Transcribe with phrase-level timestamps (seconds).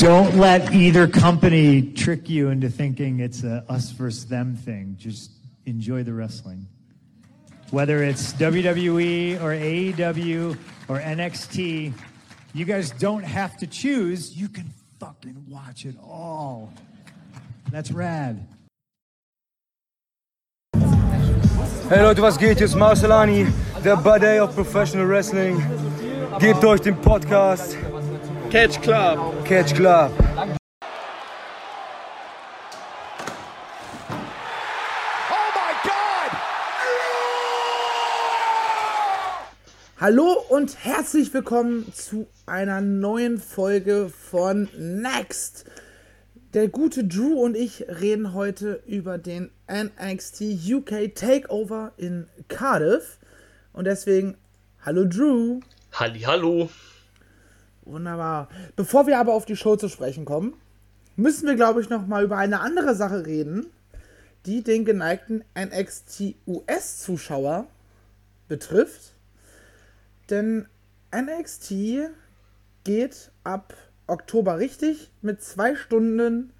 [0.00, 4.96] Don't let either company trick you into thinking it's a us versus them thing.
[4.98, 5.30] Just
[5.66, 6.66] enjoy the wrestling.
[7.70, 10.56] Whether it's WWE or AEW
[10.88, 11.92] or NXT,
[12.54, 14.34] you guys don't have to choose.
[14.34, 16.72] You can fucking watch it all.
[17.70, 18.48] That's rad.
[21.90, 22.56] Hey Leute, was geht?
[22.56, 23.46] Hier ist Marcelani,
[23.84, 25.62] der Buddy of Professional Wrestling.
[26.38, 27.76] Gebt euch den Podcast
[28.50, 29.44] Catch Club.
[29.44, 30.10] Catch Club.
[40.00, 45.64] Hallo und herzlich willkommen zu einer neuen Folge von Next.
[46.52, 53.20] Der gute Drew und ich reden heute über den NXT UK Takeover in Cardiff.
[53.72, 54.36] Und deswegen,
[54.84, 55.60] hallo Drew.
[55.92, 56.68] Halli, hallo.
[57.90, 58.48] Wunderbar.
[58.76, 60.54] Bevor wir aber auf die Show zu sprechen kommen,
[61.16, 63.66] müssen wir, glaube ich, noch mal über eine andere Sache reden,
[64.46, 67.66] die den geneigten NXT US-Zuschauer
[68.48, 69.14] betrifft.
[70.30, 70.66] Denn
[71.14, 71.72] NXT
[72.84, 73.74] geht ab
[74.06, 76.52] Oktober richtig mit zwei Stunden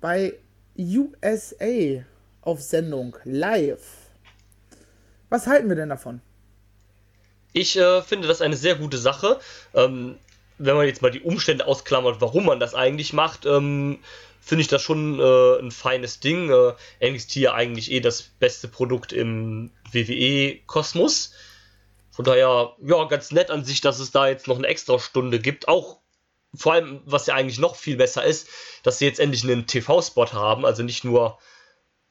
[0.00, 0.34] bei
[0.78, 2.04] USA
[2.42, 3.86] auf Sendung live.
[5.28, 6.20] Was halten wir denn davon?
[7.52, 9.40] Ich äh, finde das eine sehr gute Sache.
[9.72, 10.18] Ähm,
[10.58, 13.98] wenn man jetzt mal die Umstände ausklammert, warum man das eigentlich macht, ähm,
[14.40, 16.50] finde ich das schon äh, ein feines Ding.
[16.50, 21.32] Äh, NXT ja eigentlich eh das beste Produkt im WWE-Kosmos.
[22.12, 25.40] Von daher, ja, ganz nett an sich, dass es da jetzt noch eine extra Stunde
[25.40, 25.68] gibt.
[25.68, 25.98] Auch
[26.54, 28.48] vor allem, was ja eigentlich noch viel besser ist,
[28.82, 31.38] dass sie jetzt endlich einen TV-Spot haben, also nicht nur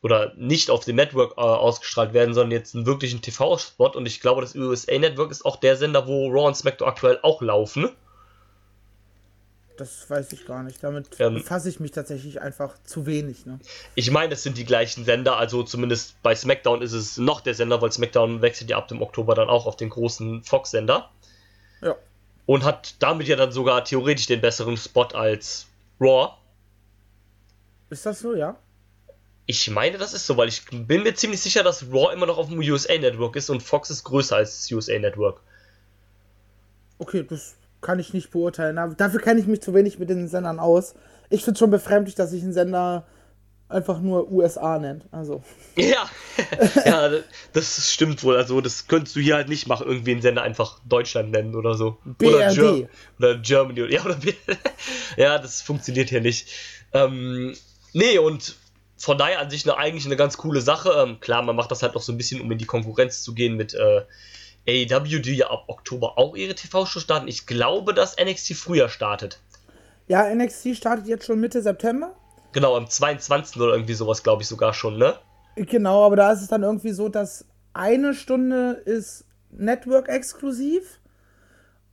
[0.02, 3.90] oder nicht auf dem Network äh, ausgestrahlt werden, sondern jetzt einen wirklichen TV-Spot.
[3.90, 7.20] Und ich glaube, das USA Network ist auch der Sender, wo Raw und SmackDown aktuell
[7.24, 7.90] auch laufen.
[9.78, 10.84] Das weiß ich gar nicht.
[10.84, 13.46] Damit ähm, befasse ich mich tatsächlich einfach zu wenig.
[13.46, 13.60] Ne?
[13.96, 17.54] Ich meine, es sind die gleichen Sender, also zumindest bei SmackDown ist es noch der
[17.54, 21.10] Sender, weil SmackDown wechselt ja ab dem Oktober dann auch auf den großen Fox-Sender.
[21.82, 21.96] Ja.
[22.46, 25.68] Und hat damit ja dann sogar theoretisch den besseren Spot als
[26.00, 26.34] Raw.
[27.90, 28.58] Ist das so, ja?
[29.48, 32.38] Ich meine, das ist so, weil ich bin mir ziemlich sicher, dass Raw immer noch
[32.38, 35.42] auf dem USA Network ist und Fox ist größer als das USA Network.
[36.98, 37.56] Okay, das
[37.86, 38.96] kann ich nicht beurteilen.
[38.98, 40.96] Dafür kenne ich mich zu wenig mit den Sendern aus.
[41.30, 43.06] Ich finde es schon befremdlich, dass sich ein Sender
[43.70, 45.06] einfach nur USA nennt.
[45.12, 45.44] Also.
[45.78, 46.10] Ja,
[46.86, 47.12] ja,
[47.54, 48.38] das stimmt wohl.
[48.38, 51.76] Also, das könntest du hier halt nicht machen, irgendwie einen Sender einfach Deutschland nennen oder
[51.76, 51.98] so.
[52.06, 52.28] BRD.
[52.34, 53.82] Oder, Ger oder Germany.
[53.92, 54.18] Ja, oder
[55.18, 56.50] ja, das funktioniert hier nicht.
[56.94, 57.56] Ähm,
[57.94, 58.56] nee, und
[58.98, 60.92] von daher an sich eine, eigentlich eine ganz coole Sache.
[60.98, 63.36] Ähm, klar, man macht das halt noch so ein bisschen, um in die Konkurrenz zu
[63.36, 64.02] gehen mit äh,
[64.68, 67.28] AEW, die ja ab Oktober auch ihre TV-Show starten.
[67.28, 69.40] Ich glaube, dass NXT früher startet.
[70.08, 72.16] Ja, NXT startet jetzt schon Mitte September.
[72.52, 73.62] Genau, am 22.
[73.62, 75.16] oder irgendwie sowas, glaube ich sogar schon, ne?
[75.56, 81.00] Genau, aber da ist es dann irgendwie so, dass eine Stunde ist Network-exklusiv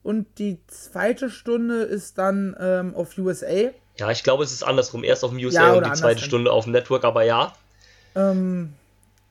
[0.03, 3.71] und die zweite Stunde ist dann ähm, auf USA.
[3.99, 5.05] Ja, ich glaube, es ist andersrum.
[5.05, 7.53] Erst auf dem USA ja, und die zweite Stunde auf dem Network, aber ja.
[8.15, 8.75] Ähm,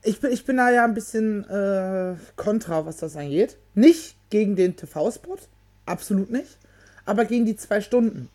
[0.02, 3.56] ich bin, ich bin da ja ein bisschen äh, kontra, was das angeht.
[3.74, 5.38] Nicht gegen den TV-Spot,
[5.86, 6.58] absolut nicht,
[7.04, 8.28] aber gegen die zwei Stunden.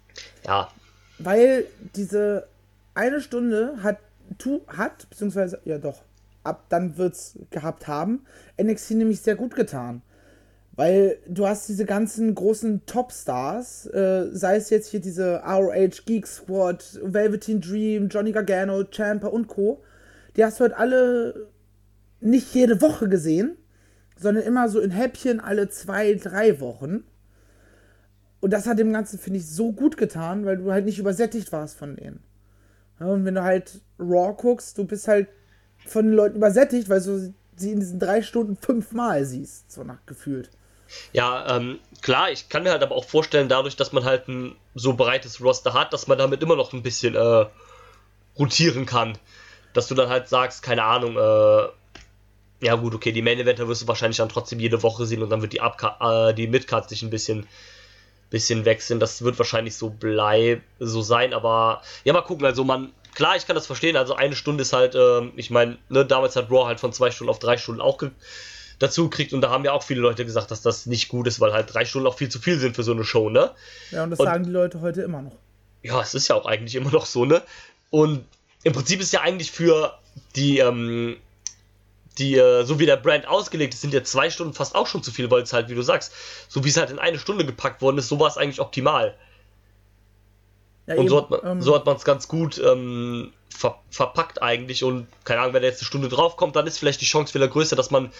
[0.46, 0.70] Ja.
[1.20, 2.48] Weil diese
[2.94, 3.98] eine Stunde hat,
[4.38, 6.04] tu, hat beziehungsweise, ja doch,
[6.44, 8.26] ab dann wird es gehabt haben,
[8.62, 10.02] NXT nämlich sehr gut getan.
[10.74, 16.28] Weil du hast diese ganzen großen Topstars, äh, sei es jetzt hier diese ROH, Geek
[16.28, 19.82] Squad, Velveteen Dream, Johnny Gargano, Champa und Co.,
[20.36, 21.48] die hast du halt alle
[22.20, 23.58] nicht jede Woche gesehen,
[24.18, 27.04] sondern immer so in Häppchen alle zwei, drei Wochen.
[28.40, 31.52] Und das hat dem Ganzen, finde ich, so gut getan, weil du halt nicht übersättigt
[31.52, 32.24] warst von denen.
[33.00, 35.28] Ja, und wenn du halt Raw guckst, du bist halt
[35.86, 40.06] von den Leuten übersättigt, weil du sie in diesen drei Stunden fünfmal siehst, so nach
[40.06, 40.50] gefühlt.
[41.12, 44.56] Ja, ähm, klar, ich kann mir halt aber auch vorstellen, dadurch, dass man halt ein
[44.74, 47.46] so breites Roster hat, dass man damit immer noch ein bisschen äh,
[48.38, 49.18] rotieren kann.
[49.74, 51.68] Dass du dann halt sagst, keine Ahnung, äh,
[52.62, 55.30] ja gut, okay, die Main Eventer wirst du wahrscheinlich dann trotzdem jede Woche sehen und
[55.30, 57.48] dann wird die, äh, die Midcard sich ein bisschen,
[58.30, 59.00] bisschen wechseln.
[59.00, 62.46] Das wird wahrscheinlich so bleiben, so sein, aber ja, mal gucken.
[62.46, 63.96] Also man, klar, ich kann das verstehen.
[63.96, 67.12] Also eine Stunde ist halt, äh, ich meine, ne, damals hat Raw halt von zwei
[67.12, 68.02] Stunden auf drei Stunden auch
[68.80, 71.40] dazu gekriegt und da haben ja auch viele Leute gesagt, dass das nicht gut ist,
[71.40, 73.52] weil halt drei Stunden auch viel zu viel sind für so eine Show, ne?
[73.92, 75.36] Ja, und das und, sagen die Leute heute immer noch.
[75.84, 77.42] Ja, es ist ja auch eigentlich immer noch so, ne?
[77.90, 78.26] Und
[78.64, 79.98] im Prinzip ist ja eigentlich für
[80.36, 81.18] die, ähm,
[82.20, 85.04] die, äh, so wie der Brand ausgelegt ist, sind ja zwei Stunden fast auch schon
[85.04, 86.12] zu viel, weil es halt, wie du sagst,
[86.48, 89.16] so wie es halt in eine Stunde gepackt worden ist, so war es eigentlich optimal.
[90.88, 94.84] Ja, und eben, so hat man ähm, so es ganz gut ähm, ver verpackt eigentlich.
[94.84, 97.48] Und keine Ahnung, wenn er jetzt eine Stunde draufkommt, dann ist vielleicht die Chance wieder
[97.48, 98.12] größer, dass man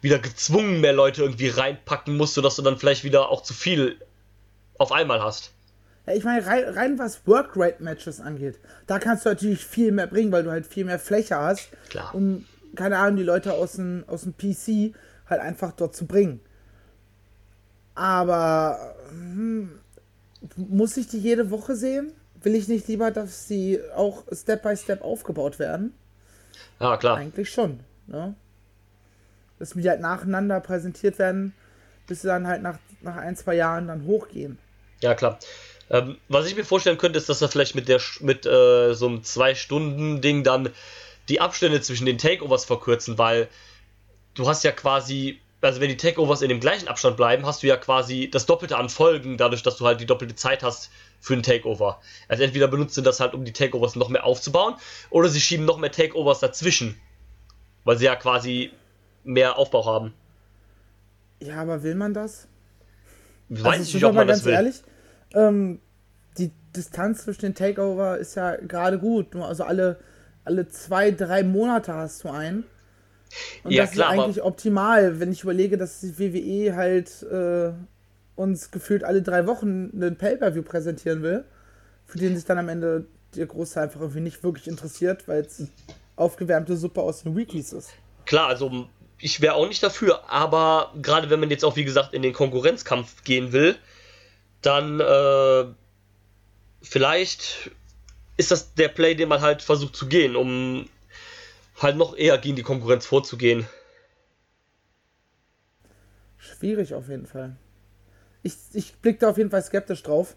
[0.00, 4.00] wieder gezwungen mehr Leute irgendwie reinpacken muss, sodass du dann vielleicht wieder auch zu viel
[4.78, 5.52] auf einmal hast.
[6.06, 10.32] Ja, ich meine, rein, rein was Workrate-Matches angeht, da kannst du natürlich viel mehr bringen,
[10.32, 11.68] weil du halt viel mehr Fläche hast.
[11.88, 12.14] Klar.
[12.14, 14.94] Um, keine Ahnung, die Leute aus dem, aus dem PC
[15.28, 16.40] halt einfach dort zu bringen.
[17.94, 19.78] Aber hm,
[20.56, 22.12] muss ich die jede Woche sehen?
[22.42, 25.94] Will ich nicht lieber, dass sie auch Step by Step aufgebaut werden?
[26.80, 27.18] Ja, klar.
[27.18, 27.80] Eigentlich schon.
[28.06, 28.34] Ne?
[29.58, 31.54] Dass mir halt nacheinander präsentiert werden,
[32.06, 34.58] bis sie dann halt nach, nach ein, zwei Jahren dann hochgehen.
[35.00, 35.38] Ja, klar.
[35.90, 39.06] Ähm, was ich mir vorstellen könnte, ist, dass er vielleicht mit, der, mit äh, so
[39.06, 40.70] einem Zwei-Stunden-Ding dann
[41.28, 43.48] die Abstände zwischen den Takeovers verkürzen, weil
[44.34, 47.66] du hast ja quasi, also wenn die Takeovers in dem gleichen Abstand bleiben, hast du
[47.66, 50.90] ja quasi das Doppelte an Folgen, dadurch, dass du halt die doppelte Zeit hast
[51.20, 52.00] für ein Takeover.
[52.28, 54.74] Also entweder benutzen sie das halt, um die Takeovers noch mehr aufzubauen,
[55.10, 57.00] oder sie schieben noch mehr Takeovers dazwischen,
[57.84, 58.72] weil sie ja quasi
[59.24, 60.14] mehr Aufbau haben.
[61.40, 62.48] Ja, aber will man das?
[63.48, 64.52] Weiß also, ich nicht, ob man das will.
[64.52, 64.82] Ehrlich,
[65.34, 65.80] ähm,
[66.38, 69.34] die Distanz zwischen den Takeover ist ja gerade gut.
[69.36, 69.98] Also alle,
[70.44, 72.64] alle zwei, drei Monate hast du einen.
[73.64, 77.72] Und ja, das klar, ist eigentlich optimal, wenn ich überlege, dass die WWE halt äh,
[78.36, 81.44] uns gefühlt alle drei Wochen einen Pay-Per-View präsentieren will,
[82.04, 85.66] für den sich dann am Ende der Großteil einfach irgendwie nicht wirklich interessiert, weil es
[86.16, 87.90] aufgewärmte Suppe aus den Weeklies ist.
[88.26, 88.86] Klar, also
[89.18, 92.32] ich wäre auch nicht dafür, aber gerade wenn man jetzt auch, wie gesagt, in den
[92.32, 93.76] Konkurrenzkampf gehen will,
[94.60, 95.64] dann äh,
[96.82, 97.70] vielleicht
[98.42, 100.88] ist das der Play, den man halt versucht zu gehen, um
[101.80, 103.66] halt noch eher gegen die Konkurrenz vorzugehen.
[106.36, 107.56] Schwierig auf jeden Fall.
[108.42, 110.36] Ich, ich blicke da auf jeden Fall skeptisch drauf.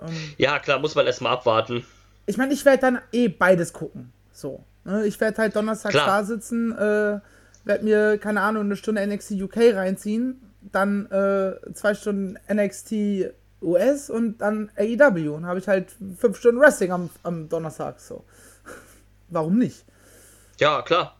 [0.00, 1.84] Ähm, ja, klar, muss man erstmal abwarten.
[2.26, 4.12] Ich meine, ich werde dann eh beides gucken.
[4.32, 4.64] So.
[4.84, 5.06] Ne?
[5.06, 7.20] Ich werde halt Donnerstag da sitzen, äh,
[7.64, 13.32] werde mir, keine Ahnung, eine Stunde NXT UK reinziehen, dann äh, zwei Stunden NXT
[13.64, 15.34] US und dann AEW.
[15.34, 18.00] Und habe ich halt fünf Stunden Wrestling am, am Donnerstag.
[18.00, 18.24] So.
[19.28, 19.84] Warum nicht?
[20.58, 21.16] Ja, klar.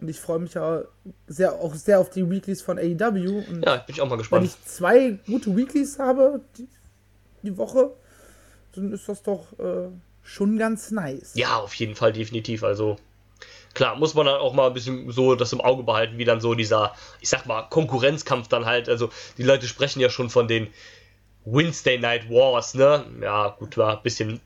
[0.00, 0.82] Und ich freue mich ja
[1.26, 3.44] sehr, auch sehr auf die Weeklies von AEW.
[3.48, 4.42] Und ja, bin ich auch mal gespannt.
[4.42, 6.68] Wenn ich zwei gute Weeklies habe die,
[7.42, 7.90] die Woche,
[8.74, 9.88] dann ist das doch äh,
[10.22, 11.32] schon ganz nice.
[11.34, 12.64] Ja, auf jeden Fall, definitiv.
[12.64, 12.96] Also
[13.74, 16.40] klar, muss man dann auch mal ein bisschen so das im Auge behalten, wie dann
[16.40, 18.88] so dieser, ich sag mal, Konkurrenzkampf dann halt.
[18.88, 20.68] Also die Leute sprechen ja schon von den
[21.44, 23.04] Wednesday Night Wars, ne?
[23.20, 24.40] Ja, gut, war ein bisschen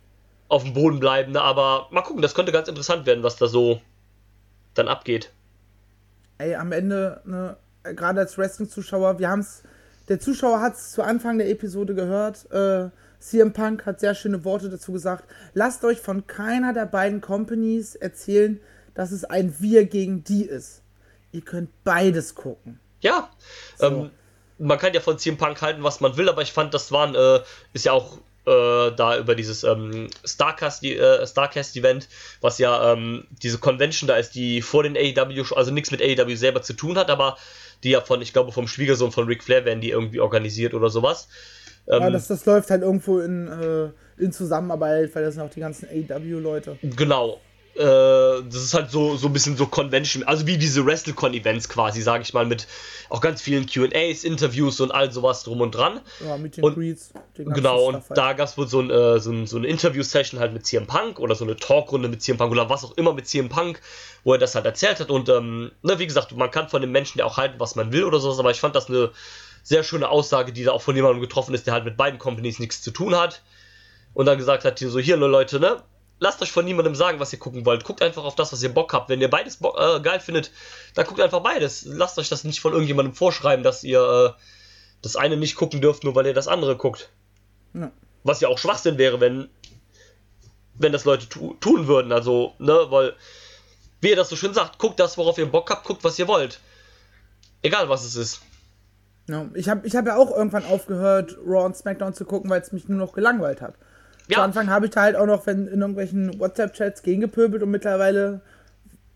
[0.48, 1.42] auf dem Boden bleiben, ne?
[1.42, 3.80] aber mal gucken, das könnte ganz interessant werden, was da so
[4.74, 5.30] dann abgeht.
[6.38, 9.62] Ey, am Ende, ne, gerade als Wrestling-Zuschauer, wir haben es,
[10.08, 12.88] der Zuschauer hat es zu Anfang der Episode gehört, äh,
[13.20, 15.28] CM Punk hat sehr schöne Worte dazu gesagt.
[15.52, 18.60] Lasst euch von keiner der beiden Companies erzählen,
[18.94, 20.82] dass es ein Wir gegen die ist.
[21.32, 22.78] Ihr könnt beides gucken.
[23.00, 23.28] Ja,
[23.76, 23.86] so.
[23.86, 24.10] ähm,
[24.58, 27.14] man kann ja von CM Punk halten, was man will, aber ich fand, das waren,
[27.14, 27.40] äh,
[27.72, 32.08] ist ja auch äh, da über dieses ähm, Starcast, äh, Starcast Event,
[32.40, 36.34] was ja ähm, diese Convention da ist, die vor den AEW, also nichts mit AEW
[36.36, 37.36] selber zu tun hat, aber
[37.84, 40.90] die ja von, ich glaube, vom Schwiegersohn von Ric Flair werden die irgendwie organisiert oder
[40.90, 41.28] sowas.
[41.88, 45.50] Ähm, ja, das, das läuft halt irgendwo in, äh, in Zusammenarbeit, weil das sind auch
[45.50, 46.78] die ganzen AEW-Leute.
[46.82, 47.40] Genau.
[47.78, 52.02] Äh, das ist halt so, so ein bisschen so Convention, also wie diese WrestleCon-Events quasi,
[52.02, 52.66] sage ich mal, mit
[53.08, 56.00] auch ganz vielen QAs, Interviews und all sowas drum und dran.
[56.26, 57.12] Ja, mit den und, Greets.
[57.36, 58.04] Genau, und halt.
[58.16, 60.88] da gab es wohl so, ein, äh, so, ein, so eine Interview-Session halt mit CM
[60.88, 63.80] Punk oder so eine Talkrunde mit CM Punk oder was auch immer mit CM Punk,
[64.24, 65.10] wo er das halt erzählt hat.
[65.10, 67.92] Und ähm, ne, wie gesagt, man kann von dem Menschen ja auch halten, was man
[67.92, 69.10] will oder sowas, aber ich fand das eine
[69.62, 72.58] sehr schöne Aussage, die da auch von jemandem getroffen ist, der halt mit beiden Companies
[72.58, 73.42] nichts zu tun hat.
[74.14, 75.80] Und dann gesagt hat, hier so, hier, ne Leute, ne,
[76.20, 77.84] lasst euch von niemandem sagen, was ihr gucken wollt.
[77.84, 79.08] Guckt einfach auf das, was ihr Bock habt.
[79.08, 80.50] Wenn ihr beides äh, geil findet,
[80.94, 81.84] dann guckt einfach beides.
[81.84, 84.42] Lasst euch das nicht von irgendjemandem vorschreiben, dass ihr äh,
[85.02, 87.10] das eine nicht gucken dürft, nur weil ihr das andere guckt.
[87.74, 87.90] Ja.
[88.24, 89.48] Was ja auch Schwachsinn wäre, wenn,
[90.74, 92.12] wenn das Leute tu tun würden.
[92.12, 93.14] Also, ne, weil,
[94.00, 96.28] wie ihr das so schön sagt, guckt das, worauf ihr Bock habt, guckt, was ihr
[96.28, 96.60] wollt.
[97.62, 98.40] Egal, was es ist.
[99.28, 102.62] Ja, ich habe ich hab ja auch irgendwann aufgehört, Raw und SmackDown zu gucken, weil
[102.62, 103.74] es mich nur noch gelangweilt hat.
[104.28, 104.36] Ja.
[104.36, 108.42] Zu Anfang habe ich da halt auch noch wenn in irgendwelchen WhatsApp-Chats gegengepöbelt und mittlerweile,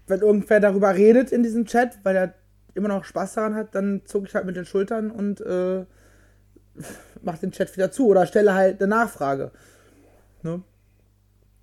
[0.07, 2.35] wenn irgendwer darüber redet in diesem Chat, weil er
[2.75, 5.85] immer noch Spaß daran hat, dann zucke ich halt mit den Schultern und äh,
[7.23, 9.53] mach den Chat wieder zu oder stelle halt eine Nachfrage.
[10.43, 10.63] Ne?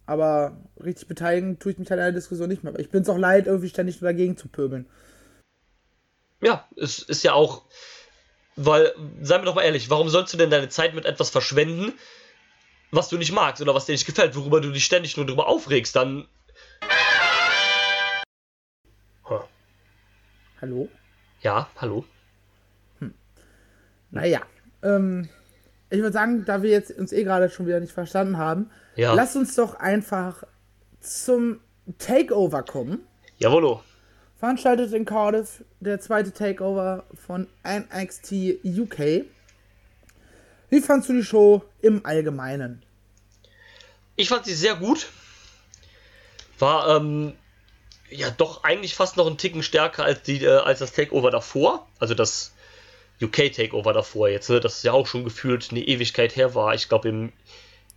[0.05, 2.77] Aber richtig beteiligen tue ich mich halt an der Diskussion nicht mehr.
[2.77, 4.87] Ich bin es auch leid, irgendwie ständig dagegen zu pöbeln.
[6.41, 7.63] Ja, es ist ja auch,
[8.55, 11.93] weil, seien wir doch mal ehrlich, warum sollst du denn deine Zeit mit etwas verschwenden,
[12.91, 15.47] was du nicht magst oder was dir nicht gefällt, worüber du dich ständig nur darüber
[15.47, 16.27] aufregst, dann.
[19.27, 19.41] Huh.
[20.61, 20.89] Hallo?
[21.41, 22.05] Ja, hallo.
[24.11, 24.41] Naja,
[24.81, 25.29] ähm,
[25.91, 29.13] ich würde sagen, da wir jetzt uns eh gerade schon wieder nicht verstanden haben, Ja.
[29.13, 30.43] lass uns doch einfach
[30.99, 31.59] zum
[31.99, 33.07] Takeover kommen.
[33.37, 33.83] Jawollo.
[34.39, 39.25] Veranstaltet in Cardiff der zweite Takeover von NXT UK.
[40.69, 42.83] Wie fandst du die Show im Allgemeinen?
[44.15, 45.07] Ich fand sie sehr gut.
[46.59, 47.33] War, ähm,
[48.09, 51.87] ja, doch eigentlich fast noch einen Ticken stärker als, die, äh, als das Takeover davor.
[51.99, 52.53] Also das
[53.21, 54.59] UK-Takeover davor jetzt, ne?
[54.59, 56.73] Das ja auch schon gefühlt eine Ewigkeit her war.
[56.73, 57.33] Ich glaube im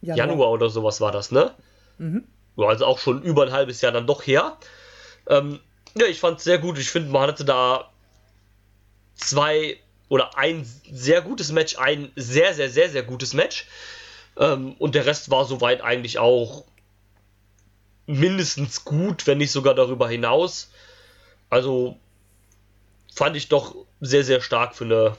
[0.01, 0.51] Januar.
[0.51, 1.55] oder sowas war das, ne?
[2.57, 4.57] Ja, also auch schon über ein halbes Jahr dann doch her.
[5.29, 5.61] Ähm,
[5.97, 6.79] ja, ich fand es sehr gut.
[6.79, 7.91] Ich finde, man hatte da
[9.15, 9.79] zwei
[10.13, 13.67] oder ein sehr gutes Match, ein sehr, sehr, sehr, sehr gutes Match.
[14.37, 16.67] Ähm, und der Rest war soweit eigentlich auch
[18.07, 20.71] mindestens gut, wenn nicht sogar darüber hinaus.
[21.49, 21.97] Also
[23.15, 25.17] fand ich doch sehr, sehr stark für eine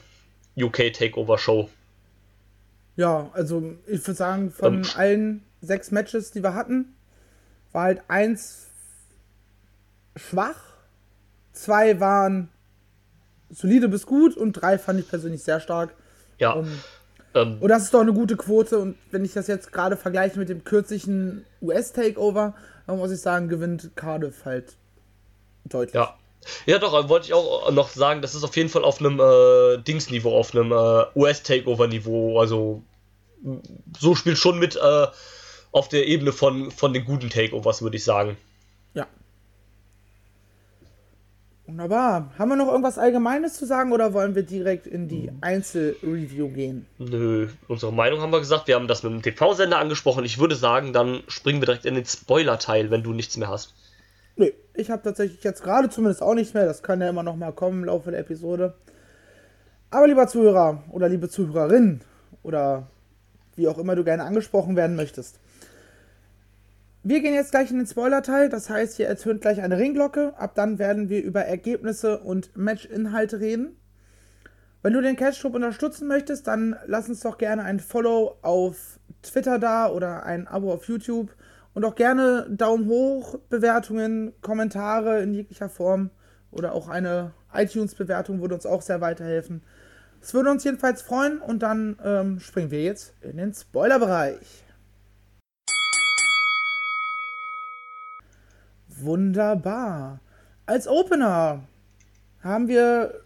[0.56, 1.68] UK Takeover Show.
[2.94, 6.94] Ja, also ich würde sagen, von Ähm, allen sechs Matches, die wir hatten,
[7.72, 8.68] war halt eins
[10.14, 10.62] schwach,
[11.52, 12.48] zwei waren
[13.54, 15.94] solide bis gut und drei fand ich persönlich sehr stark.
[16.38, 16.52] Ja.
[16.52, 16.68] Um,
[17.34, 18.78] ähm, Und das ist doch eine gute Quote.
[18.78, 22.54] Und wenn ich das jetzt gerade vergleiche mit dem kürzlichen US-Takeover,
[22.86, 24.76] dann muss ich sagen, gewinnt Cardiff halt
[25.64, 25.94] deutlich.
[25.94, 26.16] Ja.
[26.66, 29.78] Ja, doch, wollte ich auch noch sagen, das ist auf jeden Fall auf einem äh,
[29.78, 32.38] Dingsniveau, auf einem äh, US-Takeover-Niveau.
[32.38, 32.82] Also,
[33.98, 35.06] so spielt schon mit äh,
[35.72, 38.36] auf der Ebene von, von den guten Takeovers, würde ich sagen.
[38.92, 39.06] Ja.
[41.66, 42.30] Wunderbar.
[42.38, 46.86] Haben wir noch irgendwas Allgemeines zu sagen oder wollen wir direkt in die Einzelreview gehen?
[46.98, 48.68] Nö, unsere Meinung haben wir gesagt.
[48.68, 50.26] Wir haben das mit dem TV-Sender angesprochen.
[50.26, 53.72] Ich würde sagen, dann springen wir direkt in den Spoiler-Teil, wenn du nichts mehr hast.
[54.36, 56.66] Nö, ich habe tatsächlich jetzt gerade zumindest auch nicht mehr.
[56.66, 58.74] Das kann ja immer noch mal kommen im Laufe der Episode.
[59.90, 62.02] Aber lieber Zuhörer oder liebe Zuhörerin
[62.42, 62.88] oder
[63.56, 65.38] wie auch immer du gerne angesprochen werden möchtest.
[67.06, 68.48] Wir gehen jetzt gleich in den Spoiler-Teil.
[68.48, 70.32] Das heißt, hier ertönt gleich eine Ringglocke.
[70.38, 73.76] Ab dann werden wir über Ergebnisse und Match-Inhalte reden.
[74.82, 78.98] Wenn du den Catch Club unterstützen möchtest, dann lass uns doch gerne ein Follow auf
[79.22, 81.36] Twitter da oder ein Abo auf YouTube.
[81.74, 86.08] Und auch gerne Daumen hoch, Bewertungen, Kommentare in jeglicher Form
[86.50, 89.62] oder auch eine iTunes-Bewertung würde uns auch sehr weiterhelfen.
[90.22, 94.63] Es würde uns jedenfalls freuen und dann ähm, springen wir jetzt in den Spoilerbereich.
[99.04, 100.20] Wunderbar.
[100.66, 101.62] Als Opener
[102.42, 103.20] haben wir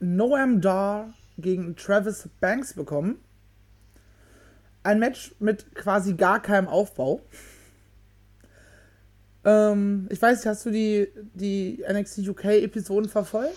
[0.00, 3.18] Noam Dar gegen Travis Banks bekommen.
[4.82, 7.20] Ein Match mit quasi gar keinem Aufbau.
[9.44, 13.56] Ähm, ich weiß hast du die, die NXT UK-Episoden verfolgt?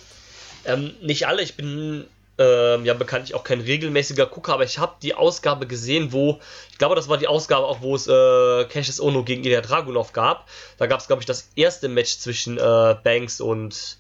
[0.66, 2.06] Ähm, nicht alle, ich bin
[2.38, 6.40] ähm, ja bekanntlich auch kein regelmäßiger Gucker, aber ich habe die Ausgabe gesehen, wo,
[6.72, 10.14] ich glaube, das war die Ausgabe auch, wo es äh, Cassius Ono gegen Ilya Dragunov
[10.14, 10.48] gab.
[10.78, 13.98] Da gab es, glaube ich, das erste Match zwischen äh, Banks und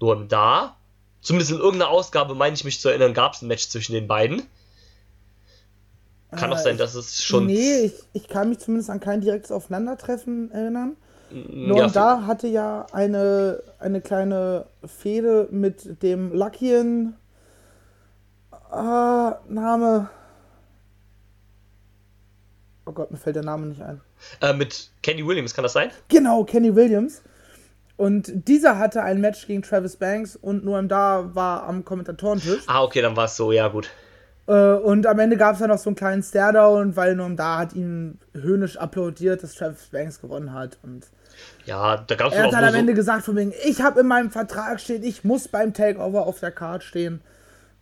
[0.00, 0.76] Noam Da.
[1.22, 4.06] Zumindest in irgendeiner Ausgabe, meine ich mich zu erinnern, gab es ein Match zwischen den
[4.06, 4.42] beiden.
[6.30, 7.46] Kann auch Äh, sein, dass es schon.
[7.46, 10.96] Nee, ich, ich kann mich zumindest an kein direktes Aufeinandertreffen erinnern.
[11.30, 17.16] Noam ja, Da hatte ja eine, eine kleine Fehde mit dem Luckian
[18.70, 20.08] ah, Name.
[22.86, 24.00] Oh Gott, mir fällt der Name nicht ein.
[24.40, 25.90] äh, mit Kenny Williams, kann das sein?
[26.08, 27.22] Genau, Kenny Williams.
[27.96, 32.62] Und dieser hatte ein Match gegen Travis Banks und Noam Da war am Kommentatorentisch.
[32.66, 33.90] Ah, okay, dann war es so, ja, gut.
[34.46, 37.58] Äh, und am Ende gab es dann noch so einen kleinen Staredown, weil Noam Da
[37.58, 40.78] hat ihn höhnisch applaudiert, dass Travis Banks gewonnen hat.
[40.82, 41.06] Und
[41.66, 44.00] Ja, da gab es er hat dann am so, Ende gesagt von wegen, ich habe
[44.00, 47.20] in meinem Vertrag stehen, ich muss beim Takeover auf der Card stehen.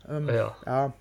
[0.07, 0.55] Ähm, Ja.
[0.65, 0.93] ja.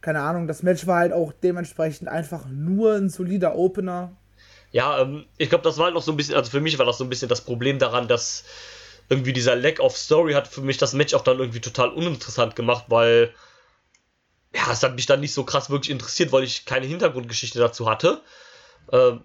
[0.00, 4.16] Keine Ahnung, das Match war halt auch dementsprechend einfach nur ein solider Opener.
[4.72, 6.86] Ja, ähm, ich glaube, das war halt noch so ein bisschen, also für mich war
[6.86, 8.44] das so ein bisschen das Problem daran, dass
[9.08, 12.56] irgendwie dieser Lack of Story hat für mich das Match auch dann irgendwie total uninteressant
[12.56, 13.34] gemacht, weil
[14.54, 17.88] ja, es hat mich dann nicht so krass wirklich interessiert, weil ich keine Hintergrundgeschichte dazu
[17.88, 18.22] hatte.
[18.92, 19.24] Ähm,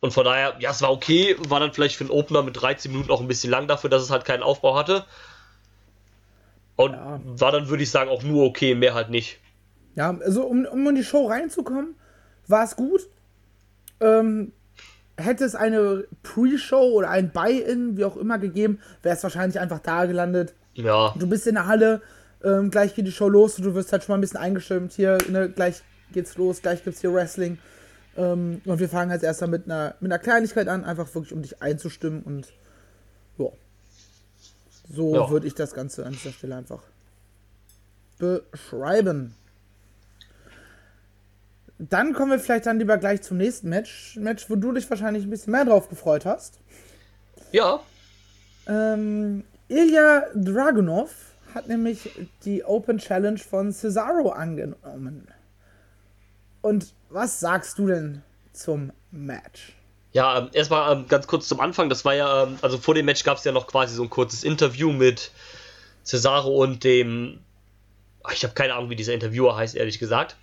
[0.00, 2.90] und von daher, ja, es war okay, war dann vielleicht für einen Opener mit 13
[2.90, 5.04] Minuten auch ein bisschen lang dafür, dass es halt keinen Aufbau hatte.
[6.76, 7.20] Und Ja.
[7.24, 9.38] war dann, würde ich sagen, auch nur okay, mehr halt nicht.
[9.94, 11.94] Ja, also um, um in die Show reinzukommen,
[12.48, 13.08] war es gut.
[14.00, 14.52] Ähm,
[15.18, 19.80] hätte es eine Pre-Show oder ein Buy-In, wie auch immer, gegeben, wäre es wahrscheinlich einfach
[19.80, 20.54] da gelandet.
[20.74, 22.00] Ja, Du bist in der Halle,
[22.42, 24.92] ähm, gleich geht die Show los und du wirst halt schon mal ein bisschen eingestimmt.
[24.94, 27.58] Hier, ne, gleich geht's los, gleich gibt's hier Wrestling.
[28.16, 31.42] Ähm, und wir fangen als erster mit einer, mit einer Kleinigkeit an, einfach wirklich um
[31.42, 32.48] dich einzustimmen und.
[34.88, 35.30] So Ja.
[35.30, 36.82] würde ich das Ganze an dieser Stelle einfach
[38.18, 39.34] beschreiben.
[41.78, 44.16] Dann kommen wir vielleicht dann lieber gleich zum nächsten Match.
[44.16, 46.58] Match, wo du dich wahrscheinlich ein bisschen mehr drauf gefreut hast.
[47.50, 47.80] Ja,
[48.68, 51.10] Ähm, Ilya Dragunov
[51.52, 52.10] hat nämlich
[52.44, 55.26] die Open Challenge von Cesaro angenommen.
[56.60, 58.22] Und was sagst du denn
[58.52, 59.74] zum Match?
[60.12, 61.88] Ja, ähm, erstmal ähm, ganz kurz zum Anfang.
[61.88, 64.10] Das war ja, ähm, also vor dem Match gab es ja noch quasi so ein
[64.10, 65.30] kurzes Interview mit
[66.04, 67.38] Cesaro und dem.
[68.22, 70.36] Ach, ich habe keine Ahnung, wie dieser Interviewer heißt, ehrlich gesagt.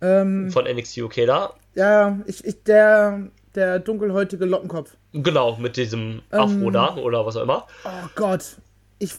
[0.00, 1.54] Ähm, Von NXT UK da.
[1.74, 4.90] ja, ich, ich, der, der dunkelhäutige Lockenkopf.
[5.12, 6.72] Genau, mit diesem Afro Ähm.
[6.72, 7.66] da oder was auch immer.
[7.84, 8.56] Oh Gott,
[8.98, 9.14] ich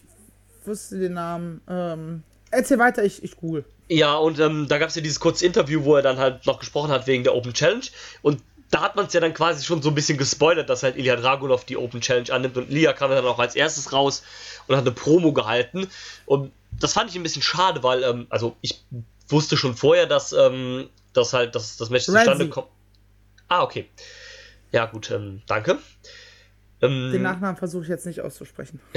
[0.65, 1.61] wusste den Namen.
[1.69, 3.63] Ähm, erzähl weiter, ich, ich google.
[3.87, 6.59] Ja, und ähm, da gab es ja dieses kurze Interview, wo er dann halt noch
[6.59, 7.85] gesprochen hat wegen der Open Challenge.
[8.21, 10.97] Und da hat man es ja dann quasi schon so ein bisschen gespoilert, dass halt
[10.97, 12.57] Ilya Dragunov die Open Challenge annimmt.
[12.57, 14.23] Und Ilya kam dann auch als erstes raus
[14.67, 15.87] und hat eine Promo gehalten.
[16.25, 18.83] Und das fand ich ein bisschen schade, weil, ähm, also ich
[19.29, 22.67] wusste schon vorher, dass, ähm, dass halt dass das Match zustande kommt.
[23.47, 23.87] Ah, okay.
[24.71, 25.77] Ja, gut, ähm, danke.
[26.81, 28.79] Ähm, Den Nachnamen versuche ich jetzt nicht auszusprechen.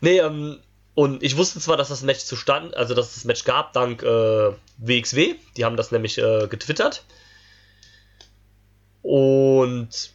[0.00, 0.58] Nee, ähm,
[0.94, 4.02] und ich wusste zwar, dass das Match zustand, also dass es das Match gab, dank
[4.02, 5.34] äh, WXW.
[5.56, 7.04] Die haben das nämlich äh, getwittert.
[9.06, 10.10] Und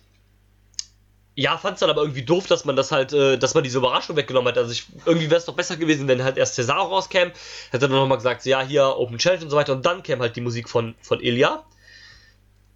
[1.34, 3.78] ja, fand es dann aber irgendwie doof, dass man das halt, äh, dass man diese
[3.78, 4.58] Überraschung weggenommen hat.
[4.58, 7.32] Also ich, irgendwie wäre es doch besser gewesen, wenn halt erst Cesaro rauskam,
[7.70, 10.36] hätte dann nochmal gesagt, ja, hier Open Challenge und so weiter, und dann käme halt
[10.36, 11.64] die Musik von, von Ilya.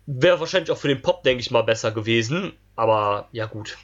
[0.06, 2.54] Wäre wahrscheinlich auch für den Pop, denke ich mal, besser gewesen.
[2.78, 3.78] Aber ja, gut.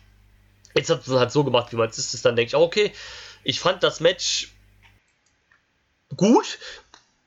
[0.74, 2.24] Jetzt hat es halt so gemacht, wie man es ist.
[2.24, 2.94] Dann denke ich okay,
[3.44, 4.54] ich fand das Match
[6.16, 6.60] gut.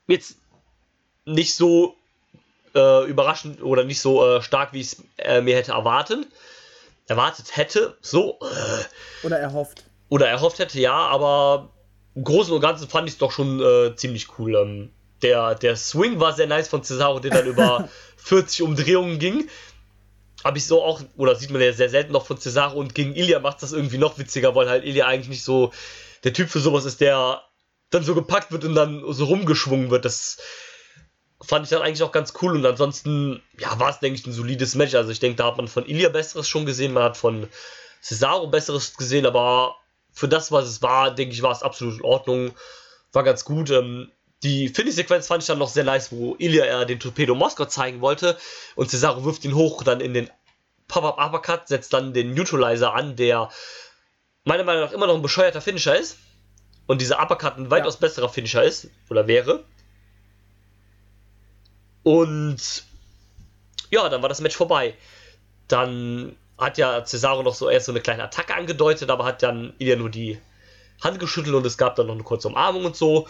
[0.07, 0.37] Jetzt
[1.25, 1.95] nicht so
[2.75, 6.27] äh, überraschend oder nicht so äh, stark, wie ich es äh, mir hätte erwartet.
[7.07, 8.39] Erwartet hätte, so.
[8.41, 9.83] Äh, Oder erhofft.
[10.09, 11.69] oder erhofft hätte, ja, aber
[12.15, 14.55] im Großen und Ganzen fand ich es doch schon äh, ziemlich cool.
[14.55, 19.47] Ähm, der, der Swing war sehr nice von Cesaro, der dann über 40 Umdrehungen ging.
[20.43, 23.15] Habe ich so auch, oder sieht man ja sehr selten noch von Cesaro und gegen
[23.15, 25.71] Ilya macht das irgendwie noch witziger, weil halt Ilya eigentlich nicht so
[26.23, 27.41] der Typ für sowas ist, der
[27.91, 30.05] dann so gepackt wird und dann so rumgeschwungen wird.
[30.05, 30.37] Das
[31.41, 34.33] fand ich dann eigentlich auch ganz cool und ansonsten, ja, war es, denke ich, ein
[34.33, 34.95] solides Match.
[34.95, 37.47] Also ich denke, da hat man von Ilya Besseres schon gesehen, man hat von
[38.01, 39.75] Cesaro Besseres gesehen, aber
[40.13, 42.51] für das, was es war, denke ich, war es absolut in Ordnung.
[43.11, 43.69] War ganz gut.
[43.69, 44.11] Ähm,
[44.43, 48.01] die Finish-Sequenz fand ich dann noch sehr nice, wo Ilya er den Torpedo Moskau zeigen
[48.01, 48.37] wollte
[48.75, 50.29] und Cesaro wirft ihn hoch, dann in den
[50.87, 53.49] Pop-Up Uppercut, setzt dann den Neutralizer an, der
[54.43, 56.17] meiner Meinung nach immer noch ein bescheuerter Finisher ist.
[56.87, 59.65] Und dieser Uppercut ein weitaus besserer Finisher ist, oder wäre.
[62.05, 62.85] Und
[63.89, 64.93] ja, dann war das Match vorbei.
[65.67, 69.73] Dann hat ja Cesaro noch so erst so eine kleine Attacke angedeutet, aber hat dann
[69.79, 70.37] Ilya nur die
[71.01, 73.27] Hand geschüttelt und es gab dann noch eine kurze Umarmung und so.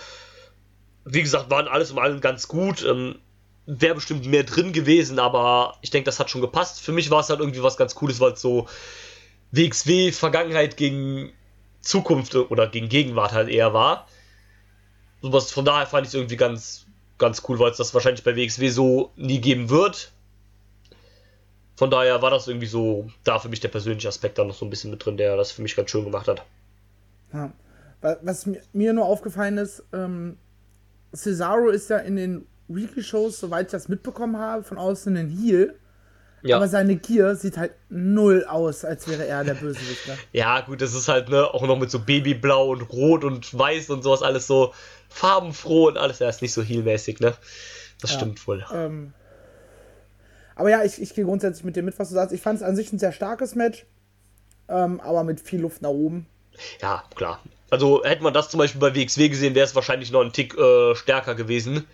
[1.06, 2.84] Wie gesagt, waren alles um allem ganz gut.
[2.84, 3.20] Ähm,
[3.66, 6.82] Wäre bestimmt mehr drin gewesen, aber ich denke, das hat schon gepasst.
[6.82, 8.68] Für mich war es halt irgendwie was ganz Cooles, weil es so
[9.52, 11.32] WXW Vergangenheit gegen
[11.80, 14.06] Zukunft oder gegen Gegenwart halt eher war.
[15.22, 16.85] Von daher fand ich es irgendwie ganz,
[17.18, 20.12] ganz cool, weil es das wahrscheinlich bei WXW so nie geben wird.
[21.78, 24.66] Von daher war das irgendwie so, da für mich der persönliche Aspekt da noch so
[24.66, 26.44] ein bisschen mit drin, der das für mich ganz schön gemacht hat.
[27.34, 27.52] Ja.
[28.02, 30.38] Wa- Was mir- nur aufgefallen ist, ähm,
[31.14, 35.76] Cesaro ist ja in den Weekly-Shows, soweit ich das mitbekommen habe, von außen ein Heel.
[36.44, 40.08] Ja, Aber seine Gear sieht halt null aus, als wäre er der Bösewicht.
[40.08, 40.16] Ne?
[40.32, 43.90] ja gut, das ist halt, ne, auch noch mit so Babyblau und Rot und Weiß
[43.90, 44.72] und sowas, alles so
[45.16, 47.36] farbenfroh und alles, ja, ist nicht so heelmäßig, ne?
[48.02, 48.18] Das Ja.
[48.18, 48.66] stimmt wohl.
[48.74, 49.14] Ähm,
[50.56, 52.34] aber ja, ich, ich gehe grundsätzlich mit dir mit, was du sagst.
[52.34, 53.86] Ich fand es an sich ein sehr starkes Match,
[54.68, 56.28] ähm, aber mit viel Luft nach oben.
[56.82, 57.40] Ja, klar.
[57.70, 60.58] Also hätte man das zum Beispiel bei WXW gesehen, wäre es wahrscheinlich noch ein Tick
[60.58, 61.86] äh, stärker gewesen.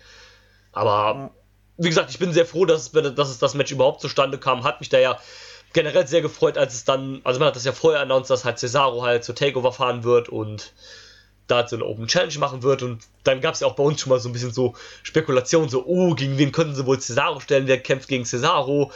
[0.72, 1.30] Aber
[1.76, 4.64] wie gesagt, ich bin sehr froh, dass dass es das Match überhaupt zustande kam.
[4.64, 5.18] Hat mich da ja
[5.72, 8.58] generell sehr gefreut, als es dann, also man hat das ja vorher announced, dass halt
[8.58, 10.72] Cesaro halt zur Takeover fahren wird und
[11.46, 12.82] da so eine Open Challenge machen wird.
[12.82, 15.68] Und dann gab es ja auch bei uns schon mal so ein bisschen so Spekulationen,
[15.68, 17.66] so, oh, gegen wen könnten sie wohl Cesaro stellen?
[17.66, 18.90] Wer kämpft gegen Cesaro?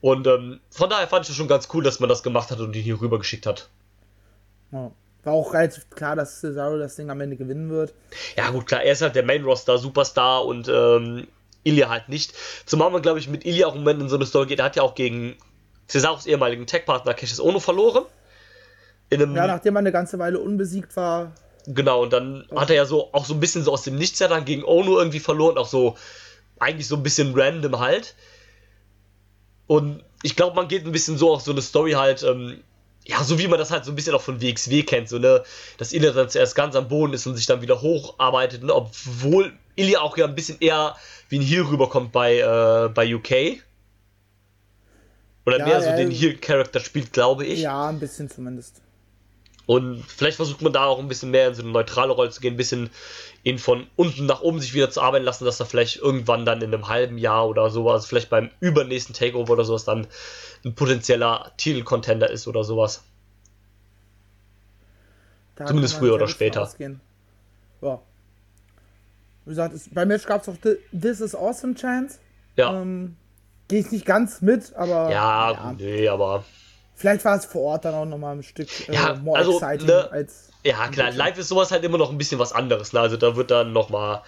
[0.00, 2.60] Und ähm, von daher fand ich das schon ganz cool, dass man das gemacht hat
[2.60, 3.68] und ihn hier rüber geschickt hat.
[4.72, 4.90] Ja.
[5.24, 7.92] War auch relativ klar, dass Cesaro das Ding am Ende gewinnen wird.
[8.36, 11.26] Ja, gut, klar, er ist halt der Main-Roster-Superstar und ähm,
[11.64, 12.32] Ilya halt nicht.
[12.64, 14.60] Zumal man, glaube ich, mit Ilya auch im Moment in so eine Story geht.
[14.60, 15.36] Er hat ja auch gegen
[15.88, 18.04] Cesaros ehemaligen Tech-Partner Cassius Ono verloren.
[19.10, 21.32] Ja, nachdem er eine ganze Weile unbesiegt war.
[21.66, 24.18] Genau, und dann hat er ja so auch so ein bisschen so aus dem Nichts
[24.20, 25.96] ja dann gegen Ono irgendwie verloren, auch so
[26.58, 28.14] eigentlich so ein bisschen random halt.
[29.66, 32.62] Und ich glaube, man geht ein bisschen so auf so eine Story halt, ähm,
[33.04, 35.42] ja, so wie man das halt so ein bisschen auch von WXW kennt, so, ne,
[35.78, 39.52] dass Ilya dann zuerst ganz am Boden ist und sich dann wieder hocharbeitet, ne, obwohl
[39.76, 40.96] Ilya auch ja ein bisschen eher
[41.28, 43.60] wie ein Heel rüberkommt bei, äh, bei UK.
[45.44, 47.60] Oder Ja, mehr so den Heel-Charakter spielt, glaube ich.
[47.60, 48.82] Ja, ein bisschen zumindest.
[49.66, 52.40] Und vielleicht versucht man da auch ein bisschen mehr in so eine neutrale Rolle zu
[52.40, 52.90] gehen, ein bisschen
[53.42, 56.62] ihn von unten nach oben sich wieder zu arbeiten lassen, dass er vielleicht irgendwann dann
[56.62, 60.06] in einem halben Jahr oder sowas, vielleicht beim übernächsten Takeover oder sowas dann
[60.64, 63.02] ein potenzieller Titelcontender ist oder sowas.
[65.56, 66.70] Da Zumindest früher oder später.
[67.80, 68.00] Ja.
[69.44, 70.56] Wie gesagt, es, beim Match gab es auch
[70.92, 72.18] This is Awesome Chance.
[72.56, 72.80] Ja.
[72.80, 73.16] Ähm,
[73.68, 76.44] Gehe ich nicht ganz mit, aber ja, ja, nee, aber.
[76.96, 79.86] Vielleicht war es vor Ort dann auch nochmal ein Stück äh, Ja, more also, exciting
[79.86, 80.48] ne, als.
[80.64, 82.92] Ja, klar, live ist sowas halt immer noch ein bisschen was anderes.
[82.92, 82.98] Ne?
[83.00, 84.22] Also da wird dann nochmal.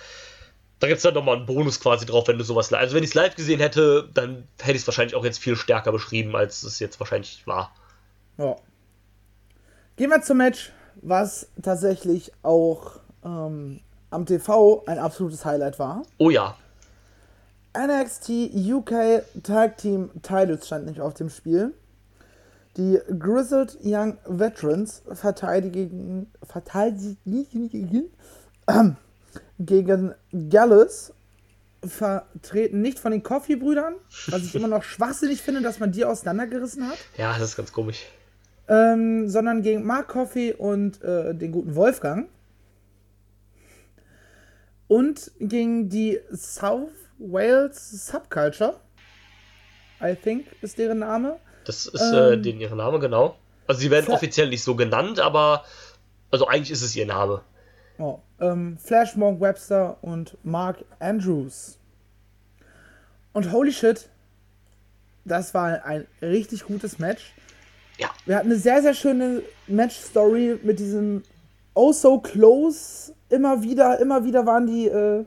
[0.78, 2.82] Da gibt es dann nochmal einen Bonus quasi drauf, wenn du sowas live.
[2.82, 5.56] Also wenn ich es live gesehen hätte, dann hätte ich es wahrscheinlich auch jetzt viel
[5.56, 7.72] stärker beschrieben, als es jetzt wahrscheinlich war.
[8.36, 8.54] Ja.
[9.96, 10.70] Gehen wir zum Match,
[11.02, 16.02] was tatsächlich auch ähm, am TV ein absolutes Highlight war.
[16.18, 16.56] Oh ja.
[17.76, 21.74] NXT UK Tag Team Titles stand nicht auf dem Spiel.
[22.76, 28.10] Die Grizzled Young Veterans verteidigen, verteidigen
[29.58, 30.14] gegen
[30.50, 31.12] Gallus,
[31.84, 33.94] vertreten nicht von den Coffee-Brüdern,
[34.28, 37.72] was ich immer noch schwachsinnig finde, dass man die auseinandergerissen hat, Ja, das ist ganz
[37.72, 38.06] komisch.
[38.68, 42.28] ähm, sondern gegen Mark Coffee und äh, den guten Wolfgang.
[44.88, 48.80] Und gegen die South Wales Subculture.
[50.02, 51.38] I think ist deren Name.
[51.68, 52.42] Das ist äh, Ähm.
[52.42, 53.36] den ihr Name, genau.
[53.66, 55.64] Also sie werden Fla- offiziell nicht so genannt, aber
[56.30, 57.42] also eigentlich ist es ihr Name.
[57.98, 61.78] Oh, ähm, Flash Monk Webster und Mark Andrews.
[63.32, 64.08] Und holy shit,
[65.24, 67.34] das war ein richtig gutes Match.
[67.98, 68.08] Ja.
[68.24, 71.22] Wir hatten eine sehr, sehr schöne Match-Story mit diesem
[71.74, 73.12] Oh so close.
[73.28, 75.24] Immer wieder, immer wieder waren die äh,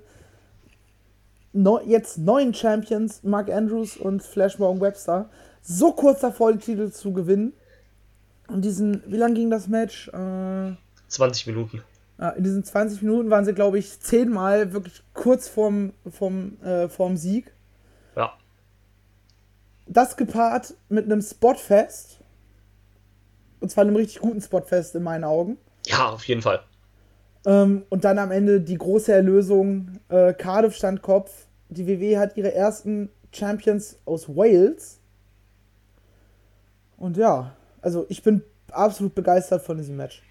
[1.53, 5.29] neu, jetzt neuen Champions, Mark Andrews und Flash Monk Webster,
[5.61, 7.53] so kurz davor, die Titel zu gewinnen.
[8.47, 10.09] Und diesen, wie lang ging das Match?
[10.09, 10.73] Äh,
[11.07, 11.83] 20 Minuten.
[12.19, 16.89] ja, in diesen 20 Minuten waren sie, glaube ich, zehnmal wirklich kurz vorm, vorm, äh,
[16.89, 17.53] vorm Sieg.
[18.15, 18.33] Ja.
[19.87, 22.19] Das gepaart mit einem Spotfest.
[23.59, 25.57] Und zwar einem richtig guten Spotfest in meinen Augen.
[25.85, 26.61] Ja, auf jeden Fall.
[27.45, 29.99] Ähm, und dann am Ende die große Erlösung.
[30.09, 31.45] Äh, Cardiff stand Kopf.
[31.69, 34.99] Die WWE hat ihre ersten Champions aus Wales.
[37.01, 40.21] Und ja, also ich bin absolut begeistert von diesem Match.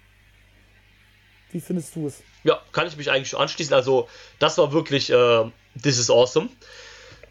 [1.51, 2.23] Wie findest du es?
[2.45, 3.73] Ja, kann ich mich eigentlich schon anschließen.
[3.73, 4.07] Also,
[4.39, 5.51] das war wirklich, äh,
[5.83, 6.47] this is awesome.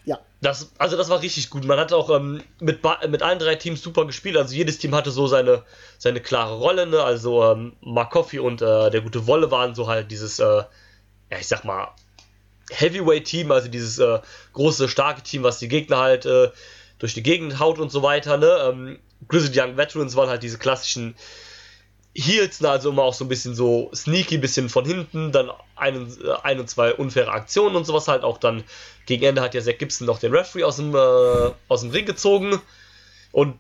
[0.05, 0.19] Ja.
[0.43, 1.65] Das, also das war richtig gut.
[1.65, 4.37] Man hat auch ähm, mit, mit allen drei Teams super gespielt.
[4.37, 5.65] Also jedes Team hatte so seine,
[5.97, 6.87] seine klare Rolle.
[6.87, 7.03] Ne?
[7.03, 11.39] Also ähm, Mark Coffey und äh, der gute Wolle waren so halt dieses, äh, ja
[11.39, 11.89] ich sag mal,
[12.71, 14.21] Heavyweight-Team, also dieses äh,
[14.53, 16.51] große, starke Team, was die Gegner halt äh,
[16.99, 18.37] durch die Gegend haut und so weiter.
[18.37, 18.47] Ne?
[18.47, 21.15] Ähm, Grizzled Young Veterans waren halt diese klassischen
[22.15, 26.33] Heels, also immer auch so ein bisschen so sneaky, bisschen von hinten, dann ein, äh,
[26.43, 28.25] ein und zwei unfaire Aktionen und sowas halt.
[28.25, 28.65] Auch dann
[29.07, 32.07] gegen Ende hat ja Zack Gibson noch den Referee aus dem, äh, aus dem Ring
[32.07, 32.61] gezogen.
[33.31, 33.59] Und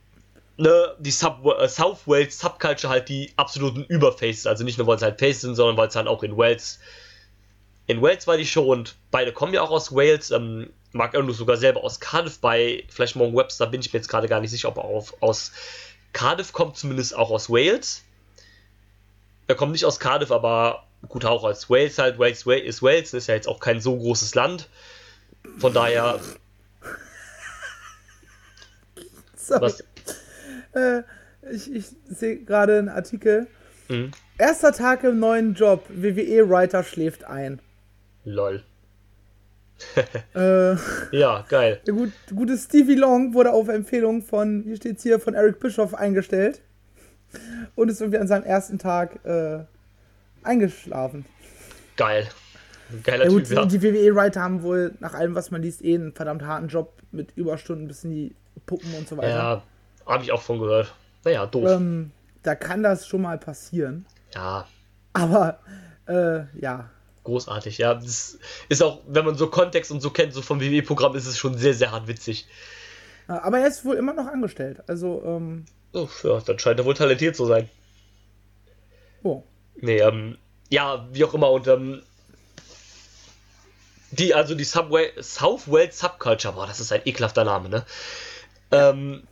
[0.56, 4.46] ne, die Sub äh, South Wales Subculture halt die absoluten Überfaces.
[4.46, 6.80] Also nicht nur, weil es halt Faces sind, sondern weil es halt auch in Wales.
[7.86, 10.32] In Wales war die Show und beide kommen ja auch aus Wales.
[10.32, 12.38] Ähm, Mark Andrews sogar selber aus Cardiff.
[12.38, 15.14] Bei Flash Morgan Webster bin ich mir jetzt gerade gar nicht sicher, ob er auf,
[15.20, 15.52] aus
[16.12, 18.02] Cardiff kommt, zumindest auch aus Wales.
[19.46, 22.18] Er kommt nicht aus Cardiff, aber gut auch aus Wales halt.
[22.18, 24.68] Wales, Wales ist Wales, ist ja jetzt auch kein so großes Land.
[25.58, 26.20] Von daher,
[29.48, 29.84] was.
[30.72, 31.02] Äh,
[31.50, 33.46] ich ich sehe gerade einen Artikel.
[33.88, 34.12] Mhm.
[34.38, 35.84] Erster Tag im neuen Job.
[35.88, 37.60] WWE-Writer schläft ein.
[38.24, 38.62] Lol.
[40.34, 40.76] Äh,
[41.16, 41.80] Ja, geil.
[41.86, 45.94] der gut, gute Stevie Long wurde auf Empfehlung von, hier steht's hier, von Eric Bischoff
[45.94, 46.60] eingestellt.
[47.76, 49.60] Und ist irgendwie an seinem ersten Tag äh,
[50.42, 51.24] eingeschlafen.
[51.96, 52.28] Geil.
[53.04, 53.64] Geiler Ja gut, Typ, ja.
[53.66, 57.36] die WWE-Writer haben wohl, nach allem, was man liest, eh einen verdammt harten Job mit
[57.36, 58.34] Überstunden bis in die
[58.66, 59.28] Puppen und so weiter.
[59.28, 59.62] Ja,
[60.06, 60.92] habe ich auch von gehört.
[61.24, 61.70] Naja, doof.
[61.70, 62.10] Ähm,
[62.42, 64.06] da kann das schon mal passieren.
[64.34, 64.66] Ja,
[65.12, 65.60] Aber,
[66.06, 66.90] äh, ja.
[67.24, 67.78] Großartig.
[67.78, 71.26] Ja, das ist auch, wenn man so Kontext und so kennt, so vom WWE-Programm, ist
[71.26, 72.46] es schon sehr, sehr hart witzig.
[73.28, 74.82] Äh, Aber er ist wohl immer noch angestellt.
[74.88, 77.68] Also, ähm, Oh, ja, dann scheint er wohl talentiert zu sein.
[79.22, 79.42] oh.
[79.82, 80.36] Nee, ähm,
[80.68, 82.02] ja, wie auch immer, und ähm,
[84.12, 87.84] die, also die Subway, Southwell Subculture, boah, das ist ein ekelhafter Name, ne?
[88.72, 89.22] Ähm,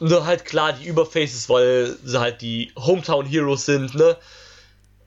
[0.00, 4.16] nur halt klar die Überfaces, weil sie halt die Hometown Heroes sind, ne?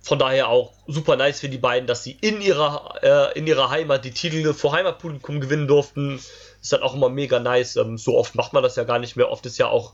[0.04, 3.70] Von daher auch super nice für die beiden, dass sie in ihrer, äh, in ihrer
[3.70, 6.20] Heimat die Titel vor Heimatpublikum gewinnen durften.
[6.62, 7.76] Ist halt auch immer mega nice.
[7.76, 9.30] Ähm, so oft macht man das ja gar nicht mehr.
[9.30, 9.94] Oft ist ja auch,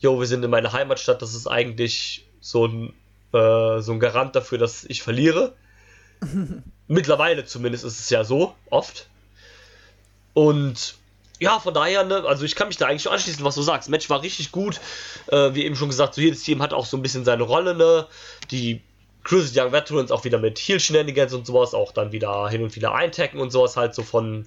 [0.00, 1.22] yo, wir sind in meiner Heimatstadt.
[1.22, 2.92] Das ist eigentlich so ein,
[3.32, 5.54] äh, so ein Garant dafür, dass ich verliere.
[6.86, 9.08] Mittlerweile zumindest ist es ja so, oft.
[10.34, 10.94] Und
[11.40, 13.88] ja, von daher, ne, also ich kann mich da eigentlich schon anschließen, was du sagst.
[13.88, 14.80] Match war richtig gut.
[15.28, 17.74] Äh, wie eben schon gesagt, so jedes Team hat auch so ein bisschen seine Rolle,
[17.74, 18.06] ne?
[18.50, 18.82] Die
[19.28, 22.74] Cruises Young Veterans auch wieder mit Heal Shenanigans und sowas, auch dann wieder hin und
[22.74, 24.46] wieder eintacken und sowas halt so von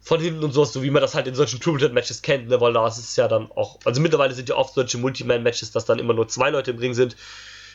[0.00, 2.58] von hinten und sowas, so wie man das halt in solchen Triple Matches kennt, ne,
[2.62, 5.84] weil da ist es ja dann auch, also mittlerweile sind ja oft solche Multiman-Matches, dass
[5.84, 7.14] dann immer nur zwei Leute im Ring sind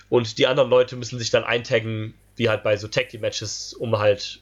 [0.10, 3.73] und die anderen Leute müssen sich dann eintaggen, wie halt bei so Tag Team Matches,
[3.73, 4.41] um halt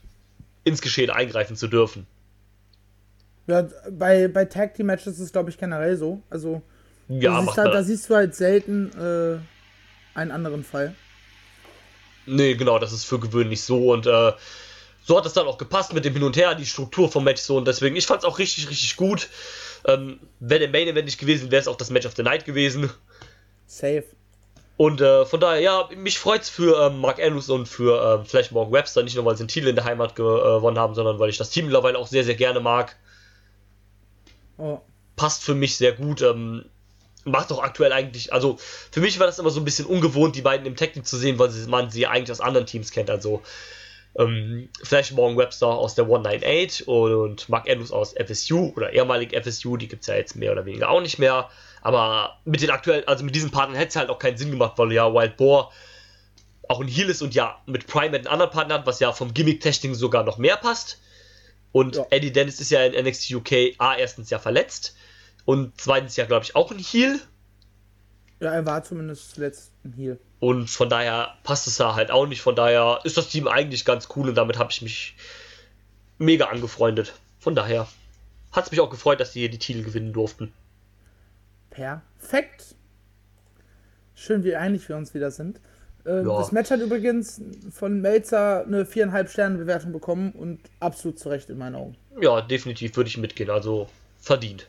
[0.64, 2.08] ins Geschehen eingreifen zu dürfen.
[3.48, 6.22] Ja, bei, bei Tag Team Matches ist es, glaube ich, generell so.
[6.30, 6.62] Also,
[7.10, 10.96] ja, da, da, siehst du halt selten äh, einen anderen Fall.
[12.32, 14.32] Nee, genau, das ist für gewöhnlich so und äh,
[15.04, 17.41] so hat es dann auch gepasst mit dem Hin und Her, die Struktur vom Match
[17.41, 19.28] so und deswegen, ich fand es auch richtig, richtig gut.
[19.86, 22.46] Ähm, Wäre der Main Event nicht gewesen, wäre es auch das Match of the Night
[22.46, 22.89] gewesen.
[23.65, 24.06] Safe.
[24.78, 28.26] Und äh, von daher, ja, mich freut es für ähm, Mark Andrews und für äh,
[28.26, 31.20] vielleicht Morgan Webster, nicht nur weil sie einen Titel in der Heimat gewonnen haben, sondern
[31.20, 32.96] weil ich das Team mittlerweile auch sehr, sehr gerne mag.
[34.58, 34.80] Oh.
[35.15, 36.22] Passt für mich sehr gut.
[36.22, 36.65] Ähm,
[37.24, 38.58] macht doch aktuell eigentlich, also
[38.92, 41.40] für mich war das immer so ein bisschen ungewohnt, die beiden im Technik zu sehen,
[41.40, 43.10] weil man sie eigentlich aus anderen Teams kennt.
[43.10, 43.42] Also
[44.18, 49.78] ähm, vielleicht Morgan Webster aus der 198 und Mark Andrews aus FSU oder ehemalig FSU,
[49.78, 51.50] die gibt es ja jetzt mehr oder weniger auch nicht mehr.
[51.82, 54.74] Aber mit den aktuellen, also mit diesen Partnern hätte es halt auch keinen Sinn gemacht,
[54.78, 55.72] weil ja Wild Boar
[56.68, 59.34] auch ein Heal ist und ja mit Prime einen anderen Partner hat, was ja vom
[59.34, 61.00] Gimmick-Testing sogar noch mehr passt.
[61.72, 62.06] Und ja.
[62.10, 64.96] Eddie Dennis ist ja in NXT UK A erstens ja verletzt
[65.46, 67.20] und zweitens ja, glaube ich, auch ein Heal.
[68.40, 70.20] Ja, er war zumindest zuletzt ein Heal.
[70.40, 72.42] Und von daher passt es da halt auch nicht.
[72.42, 75.16] Von daher ist das Team eigentlich ganz cool und damit habe ich mich
[76.18, 77.14] mega angefreundet.
[77.40, 77.88] Von daher
[78.52, 80.52] hat es mich auch gefreut, dass die hier die Titel gewinnen durften.
[81.70, 82.76] Perfekt.
[84.16, 85.60] Schön, wie einig wir uns wieder sind.
[86.06, 86.38] Äh, ja.
[86.38, 91.50] Das Match hat übrigens von Melzer eine viereinhalb Sterne Bewertung bekommen und absolut zu Recht
[91.50, 91.96] in meinen Augen.
[92.20, 93.50] Ja, definitiv würde ich mitgehen.
[93.50, 93.88] Also
[94.20, 94.68] verdient.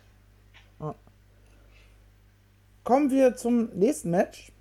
[2.85, 4.53] Kommen wir zum nächsten Match,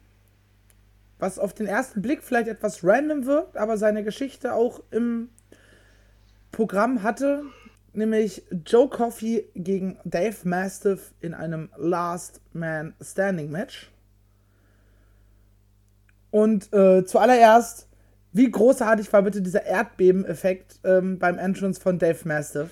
[1.18, 5.30] was auf den ersten Blick vielleicht etwas random wirkt, aber seine Geschichte auch im
[6.52, 7.44] Programm hatte,
[7.94, 13.92] nämlich Joe Coffey gegen Dave Mastiff in einem Last Man Standing Match.
[16.30, 17.88] Und äh, zuallererst,
[18.34, 22.70] wie großartig war bitte dieser Erdbeben-Effekt ähm, beim Entrance von Dave Mastiff?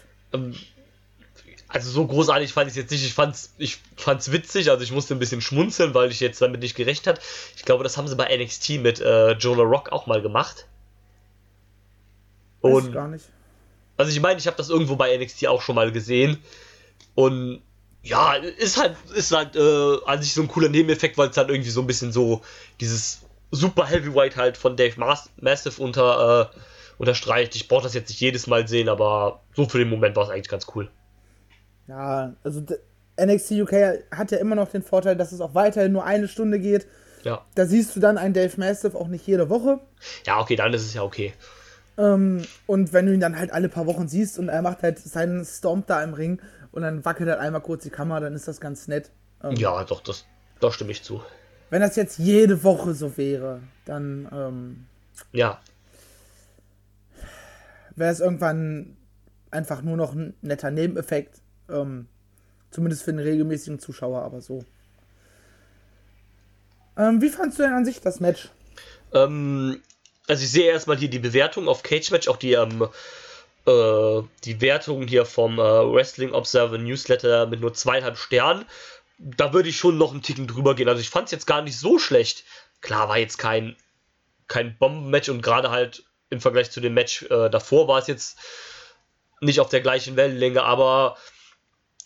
[1.69, 3.05] Also so großartig fand ich es jetzt nicht.
[3.05, 6.61] Ich fand's, ich fand's witzig, also ich musste ein bisschen schmunzeln, weil ich jetzt damit
[6.61, 7.19] nicht gerechnet habe.
[7.55, 10.65] Ich glaube, das haben sie bei NXT mit äh, Jonah Rock auch mal gemacht.
[12.61, 13.25] Und Weiß gar nicht.
[13.97, 16.41] Also ich meine, ich habe das irgendwo bei NXT auch schon mal gesehen.
[17.13, 17.61] Und
[18.01, 21.49] ja, ist halt, ist halt äh, an sich so ein cooler Nebeneffekt, weil es halt
[21.49, 22.41] irgendwie so ein bisschen so
[22.79, 26.59] dieses super Heavyweight halt von Dave Mas Massive unter, äh,
[26.97, 27.55] unterstreicht.
[27.55, 30.29] Ich brauche das jetzt nicht jedes Mal sehen, aber so für den Moment war es
[30.29, 30.89] eigentlich ganz cool.
[31.89, 32.63] Ja, also
[33.19, 33.73] NXT UK
[34.11, 36.87] hat ja immer noch den Vorteil, dass es auch weiterhin nur eine Stunde geht.
[37.23, 37.43] Ja.
[37.55, 39.79] Da siehst du dann einen Dave Mastiff auch nicht jede Woche.
[40.25, 41.33] Ja, okay, dann ist es ja okay.
[41.97, 44.99] Ähm, und wenn du ihn dann halt alle paar Wochen siehst und er macht halt
[44.99, 46.39] seinen Stomp da im Ring
[46.71, 49.09] und dann wackelt halt einmal kurz die Kamera, dann ist das ganz nett.
[49.43, 50.25] Ähm, ja, doch, das,
[50.59, 51.21] da stimme ich zu.
[51.71, 54.85] Wenn das jetzt jede Woche so wäre, dann ähm,
[55.33, 55.59] ja.
[57.95, 58.95] wäre es irgendwann
[59.51, 61.41] einfach nur noch ein netter Nebeneffekt.
[61.69, 62.07] Ähm,
[62.71, 64.63] zumindest für den regelmäßigen Zuschauer, aber so.
[66.97, 68.49] Ähm, wie fandst du denn an sich das Match?
[69.13, 69.81] Ähm,
[70.27, 72.87] also ich sehe erstmal hier die Bewertung auf Cage Match, auch die, ähm,
[73.65, 78.65] äh, die Wertung hier vom äh, Wrestling Observer Newsletter mit nur zweieinhalb Sternen.
[79.17, 80.87] Da würde ich schon noch einen Ticken drüber gehen.
[80.87, 82.43] Also ich fand es jetzt gar nicht so schlecht.
[82.81, 83.75] Klar war jetzt kein,
[84.47, 88.37] kein Bombenmatch und gerade halt im Vergleich zu dem Match äh, davor war es jetzt
[89.41, 91.17] nicht auf der gleichen Wellenlänge, aber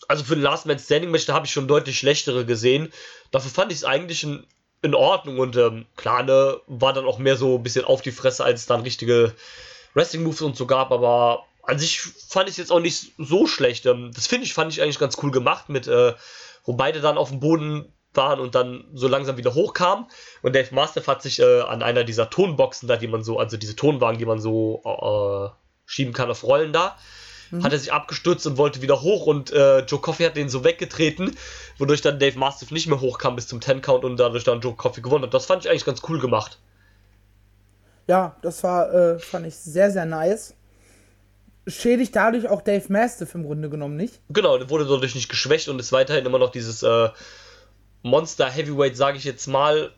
[0.07, 2.91] also für den Last Man Standing Match, da habe ich schon deutlich schlechtere gesehen.
[3.31, 4.45] Dafür fand ich es eigentlich in,
[4.81, 8.11] in Ordnung und ähm, klar, ne, war dann auch mehr so ein bisschen auf die
[8.11, 9.33] Fresse, als es dann richtige
[9.93, 13.47] Wrestling Moves und so gab, aber an sich fand ich es jetzt auch nicht so
[13.47, 13.85] schlecht.
[13.85, 16.13] Ähm, das finde ich, fand ich eigentlich ganz cool gemacht mit, äh,
[16.65, 20.05] wo beide dann auf dem Boden waren und dann so langsam wieder hochkamen.
[20.41, 23.57] Und Dave Mastiff hat sich äh, an einer dieser Tonboxen da, die man so, also
[23.57, 25.49] diese Tonwagen, die man so äh,
[25.85, 26.97] schieben kann auf Rollen da,
[27.53, 27.63] mhm.
[27.63, 30.63] hat er sich abgestürzt und wollte wieder hoch und äh, Joe Coffey hat den so
[30.63, 31.35] weggetreten,
[31.77, 34.75] wodurch dann Dave Mastiff nicht mehr hochkam bis zum Ten Count und dadurch dann Joe
[34.75, 35.33] Coffey gewonnen hat.
[35.33, 36.59] Das fand ich eigentlich ganz cool gemacht.
[38.07, 40.55] Ja, das war, äh, fand ich sehr, sehr nice.
[41.65, 44.19] Schädigt dadurch auch Dave Mastiff im Grunde genommen nicht.
[44.29, 47.09] Genau, der wurde dadurch nicht geschwächt und ist weiterhin immer noch dieses äh,
[48.01, 49.91] Monster Heavyweight, sage ich jetzt mal,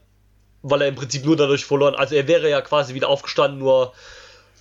[0.62, 1.96] weil er im Prinzip nur dadurch verloren.
[1.96, 3.94] Also er wäre ja quasi wieder aufgestanden, nur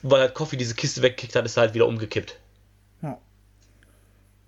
[0.02, 2.38] weil halt Coffee diese Kiste weggekickt hat, ist er halt wieder umgekippt.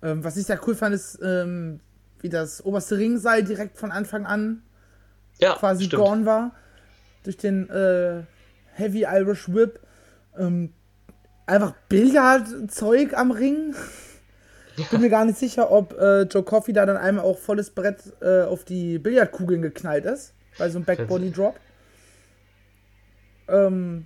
[0.07, 0.11] Ja.
[0.11, 1.79] Ähm, was ich sehr cool fand, ist, ähm,
[2.19, 4.63] wie das oberste Ringseil direkt von Anfang an
[5.39, 6.03] ja, quasi stimmt.
[6.03, 6.51] gone war.
[7.23, 8.23] Durch den äh,
[8.73, 9.79] Heavy Irish Whip.
[10.37, 10.73] Ähm,
[11.45, 13.75] einfach Billardzeug am Ring.
[14.77, 17.71] Ich bin mir gar nicht sicher, ob äh, Joe Coffey da dann einmal auch volles
[17.71, 20.33] Brett äh, auf die Billardkugeln geknallt ist.
[20.57, 21.59] Bei so einem Backbody Drop.
[23.47, 24.05] Ähm,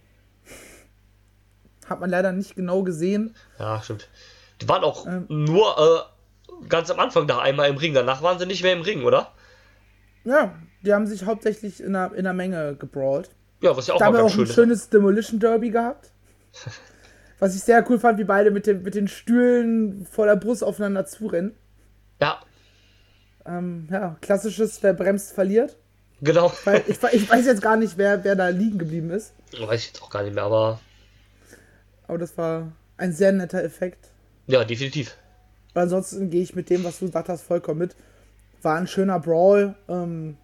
[1.88, 3.36] hat man leider nicht genau gesehen.
[3.60, 4.08] Ja, stimmt.
[4.62, 6.08] Die waren auch ähm, nur
[6.60, 7.94] äh, ganz am Anfang da einmal im Ring.
[7.94, 9.32] Danach waren sie nicht mehr im Ring, oder?
[10.24, 13.32] Ja, die haben sich hauptsächlich in einer, in einer Menge gebrawlt.
[13.62, 16.12] Ja, was ja auch da haben wir auch ein schönes Demolition Derby gehabt.
[17.40, 20.64] was ich sehr cool fand, wie beide mit, dem, mit den Stühlen vor der Brust
[20.64, 21.56] aufeinander zurennen.
[22.20, 22.40] Ja.
[23.46, 25.78] Ähm, ja, klassisches, wer bremst, verliert.
[26.22, 26.54] Genau.
[26.66, 29.34] Weil ich, ich weiß jetzt gar nicht, wer, wer da liegen geblieben ist.
[29.60, 30.80] Weiß ich jetzt auch gar nicht mehr, aber.
[32.08, 34.10] Aber das war ein sehr netter Effekt.
[34.48, 35.16] Ja, definitiv.
[35.74, 37.96] Ansonsten gehe ich mit dem, was du gesagt hast, vollkommen mit.
[38.62, 39.76] War ein schöner Brawl.
[39.88, 40.38] Ähm,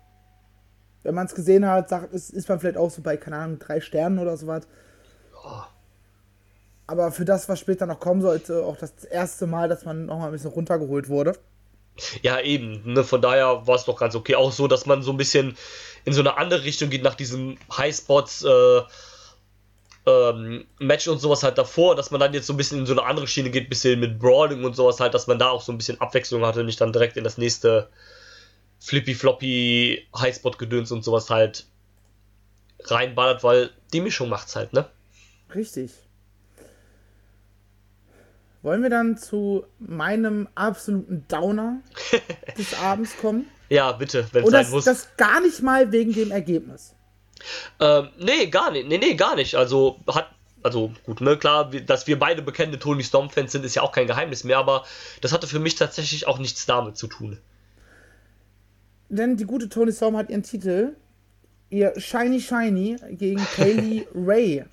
[1.03, 3.59] wenn man es gesehen hat, sagt, ist, ist man vielleicht auch so bei, keine Ahnung,
[3.59, 4.67] drei Sternen oder sowas.
[5.43, 5.61] Oh.
[6.87, 10.29] Aber für das, was später noch kommen sollte, auch das erste Mal, dass man nochmal
[10.29, 11.33] ein bisschen runtergeholt wurde.
[12.21, 12.93] Ja, eben.
[12.93, 14.35] Ne, von daher war es doch ganz okay.
[14.35, 15.57] Auch so, dass man so ein bisschen
[16.05, 18.81] in so eine andere Richtung geht nach diesem Highspots äh,
[20.07, 22.93] ähm, Match und sowas halt davor, dass man dann jetzt so ein bisschen in so
[22.93, 25.73] eine andere Schiene geht, bisschen mit Brawling und sowas halt, dass man da auch so
[25.73, 27.89] ein bisschen Abwechslung hatte und nicht dann direkt in das nächste
[28.79, 31.65] Flippy Floppy Highspot Gedöns und sowas halt
[32.85, 34.85] reinballert, weil die Mischung macht's halt, ne?
[35.53, 35.91] Richtig.
[38.61, 41.81] Wollen wir dann zu meinem absoluten Downer
[42.57, 43.45] des Abends kommen?
[43.69, 44.85] Ja, bitte, wenn es sein muss.
[44.85, 46.93] das gar nicht mal wegen dem Ergebnis.
[47.79, 48.87] Ähm, nee, gar nicht.
[48.87, 49.55] Nee, nee, gar nicht.
[49.55, 50.27] Also hat
[50.63, 54.07] also gut, ne, klar, dass wir beide bekannte Tony Storm-Fans sind, ist ja auch kein
[54.07, 54.83] Geheimnis mehr, aber
[55.21, 57.37] das hatte für mich tatsächlich auch nichts damit zu tun.
[59.09, 60.95] Denn die gute Tony Storm hat ihren Titel,
[61.69, 64.65] ihr Shiny Shiny, gegen Kaylee Ray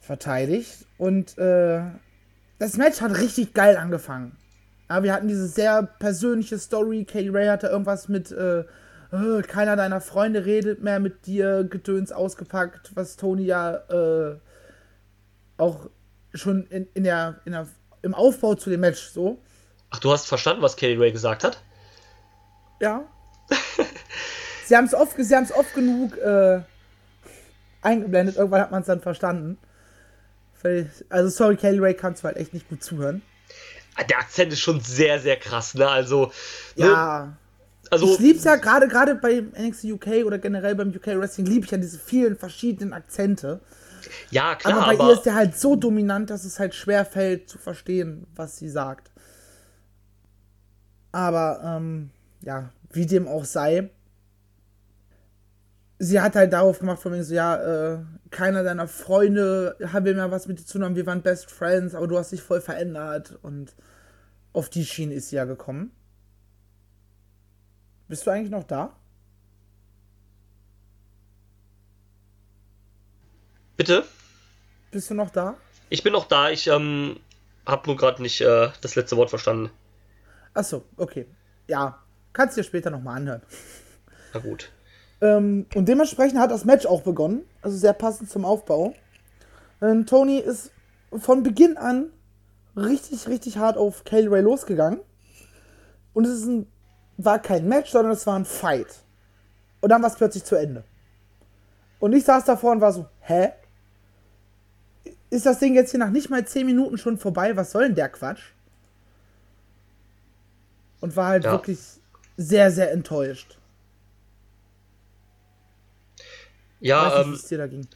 [0.00, 0.86] verteidigt.
[0.96, 1.82] Und äh,
[2.58, 4.36] das Match hat richtig geil angefangen.
[4.88, 7.04] Ja, wir hatten diese sehr persönliche Story.
[7.04, 8.64] Kaylee Ray hatte irgendwas mit, äh,
[9.12, 14.38] äh, keiner deiner Freunde redet mehr mit dir, Gedöns ausgepackt, was Tony ja äh,
[15.56, 15.88] auch
[16.34, 17.66] schon in, in, der, in der,
[18.02, 19.38] im Aufbau zu dem Match so.
[19.90, 21.62] Ach, du hast verstanden, was Kaylee Ray gesagt hat?
[22.80, 23.04] Ja.
[24.66, 26.60] sie haben es oft, oft genug äh,
[27.82, 29.58] eingeblendet, irgendwann hat man es dann verstanden.
[31.08, 33.22] Also, sorry, Kelly Ray kannst du halt echt nicht gut zuhören.
[34.08, 35.88] Der Akzent ist schon sehr, sehr krass, ne?
[35.88, 36.32] Also.
[36.76, 36.86] Ne?
[36.86, 37.36] Ja.
[37.90, 41.64] Also, ich lieb's ja gerade gerade bei NXT UK oder generell beim UK Wrestling liebe
[41.64, 43.60] ich ja diese vielen verschiedenen Akzente.
[44.30, 44.74] Ja, klar.
[44.74, 47.58] Aber bei aber ihr ist der halt so dominant, dass es halt schwer fällt zu
[47.58, 49.10] verstehen, was sie sagt.
[51.12, 52.10] Aber, ähm,
[52.42, 53.90] ja, wie dem auch sei,
[55.98, 57.98] sie hat halt darauf gemacht, von wegen so, ja, äh,
[58.30, 62.06] keiner deiner Freunde will mehr was mit dir zu tun wir waren Best Friends, aber
[62.06, 63.74] du hast dich voll verändert und
[64.52, 65.92] auf die Schiene ist sie ja gekommen.
[68.08, 68.94] Bist du eigentlich noch da?
[73.76, 74.04] Bitte?
[74.90, 75.56] Bist du noch da?
[75.90, 77.20] Ich bin noch da, ich ähm,
[77.66, 79.70] hab nur gerade nicht äh, das letzte Wort verstanden.
[80.54, 81.26] Achso, okay.
[81.68, 83.42] Ja, kannst du dir später nochmal anhören.
[84.32, 84.72] Na gut.
[85.20, 87.44] Ähm, und dementsprechend hat das Match auch begonnen.
[87.62, 88.94] Also sehr passend zum Aufbau.
[89.82, 90.72] Ähm, Tony ist
[91.12, 92.10] von Beginn an
[92.76, 95.00] richtig, richtig hart auf Kale Ray losgegangen.
[96.14, 96.66] Und es ein,
[97.18, 99.02] war kein Match, sondern es war ein Fight.
[99.80, 100.84] Und dann war es plötzlich zu Ende.
[101.98, 103.50] Und ich saß davor und war so, hä?
[105.30, 107.54] Ist das Ding jetzt hier nach nicht mal 10 Minuten schon vorbei?
[107.56, 108.52] Was soll denn der Quatsch?
[111.00, 111.52] Und war halt ja.
[111.52, 111.78] wirklich
[112.36, 113.58] sehr, sehr enttäuscht.
[116.80, 117.88] Ja, nicht, ähm.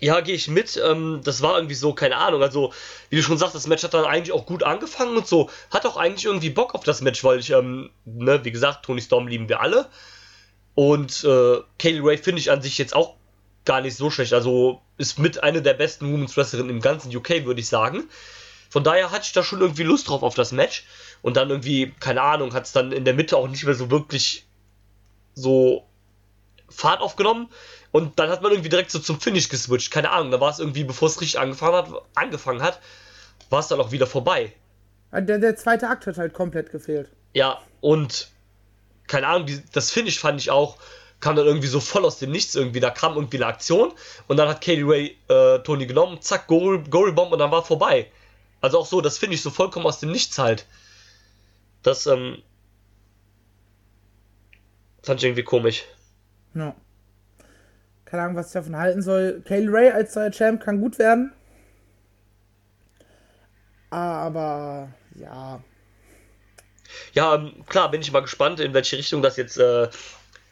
[0.00, 0.80] Ja, gehe ich mit.
[0.82, 2.42] Ähm, das war irgendwie so, keine Ahnung.
[2.42, 2.72] Also,
[3.10, 5.50] wie du schon sagst, das Match hat dann eigentlich auch gut angefangen und so.
[5.70, 9.00] Hat auch eigentlich irgendwie Bock auf das Match, weil ich, ähm, ne, wie gesagt, Tony
[9.00, 9.88] Storm lieben wir alle.
[10.76, 13.16] Und äh, Kaylee Ray finde ich an sich jetzt auch
[13.64, 14.32] gar nicht so schlecht.
[14.32, 18.08] Also ist mit einer der besten Women's Wrestlerinnen im ganzen UK, würde ich sagen.
[18.70, 20.86] Von daher hatte ich da schon irgendwie Lust drauf auf das Match.
[21.22, 23.90] Und dann irgendwie, keine Ahnung, hat es dann in der Mitte auch nicht mehr so
[23.90, 24.46] wirklich
[25.34, 25.84] so
[26.68, 27.48] Fahrt aufgenommen.
[27.90, 29.90] Und dann hat man irgendwie direkt so zum Finish geswitcht.
[29.90, 32.80] Keine Ahnung, da war es irgendwie, bevor es richtig angefangen hat, angefangen hat,
[33.50, 34.52] war es dann auch wieder vorbei.
[35.12, 37.08] Der, der zweite Akt hat halt komplett gefehlt.
[37.32, 38.30] Ja, und
[39.06, 40.76] keine Ahnung, die, das Finish fand ich auch,
[41.20, 42.80] kam dann irgendwie so voll aus dem Nichts irgendwie.
[42.80, 43.92] Da kam irgendwie eine Aktion
[44.26, 47.64] und dann hat Katie Ray äh, Tony genommen, zack, Gory, Gory Bomb und dann war
[47.64, 48.10] vorbei.
[48.60, 50.66] Also auch so, das finde ich so vollkommen aus dem Nichts halt.
[51.82, 52.42] Das, ähm,
[55.02, 55.84] fand ich irgendwie komisch.
[56.54, 56.74] Ja.
[58.08, 59.42] Keine Ahnung, was ich davon halten soll.
[59.44, 61.30] Kaylee Ray als neuer Champ kann gut werden.
[63.90, 65.62] Aber, ja.
[67.12, 69.88] Ja, ähm, klar, bin ich mal gespannt, in welche Richtung das jetzt äh,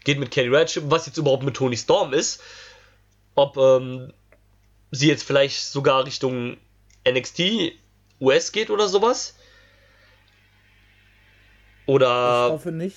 [0.04, 2.42] geht mit Kelly Ray, was jetzt überhaupt mit Tony Storm ist.
[3.34, 4.12] Ob ähm,
[4.90, 6.58] sie jetzt vielleicht sogar Richtung
[7.08, 7.72] NXT
[8.20, 9.34] US geht oder sowas.
[11.86, 12.46] Oder.
[12.46, 12.96] Ich hoffe nicht.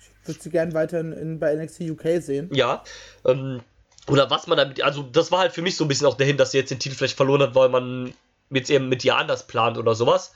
[0.00, 2.48] Ich würde sie gerne weiter in, in, bei NXT UK sehen.
[2.52, 2.82] Ja.
[3.24, 3.62] Ähm,
[4.08, 4.82] oder was man damit.
[4.82, 6.78] Also, das war halt für mich so ein bisschen auch dahin, dass sie jetzt den
[6.78, 8.14] Titel vielleicht verloren hat, weil man
[8.50, 10.32] jetzt eben mit ihr anders plant oder sowas.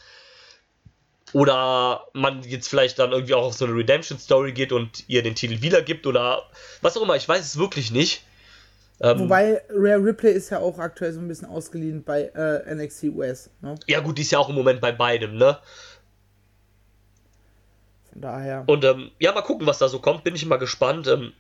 [1.33, 5.35] Oder man jetzt vielleicht dann irgendwie auch auf so eine Redemption-Story geht und ihr den
[5.35, 6.45] Titel wiedergibt oder
[6.83, 8.25] was auch immer, ich weiß es wirklich nicht.
[9.01, 13.05] Ähm, Wobei Rare Ripley ist ja auch aktuell so ein bisschen ausgeliehen bei äh, NXT
[13.05, 13.51] US.
[13.61, 13.75] Ne?
[13.87, 15.59] Ja, gut, die ist ja auch im Moment bei beidem, ne?
[18.12, 18.64] Von daher.
[18.67, 20.25] Und ähm, ja, mal gucken, was da so kommt.
[20.25, 21.09] Bin ich mal gespannt.
[21.09, 21.33] Ähm,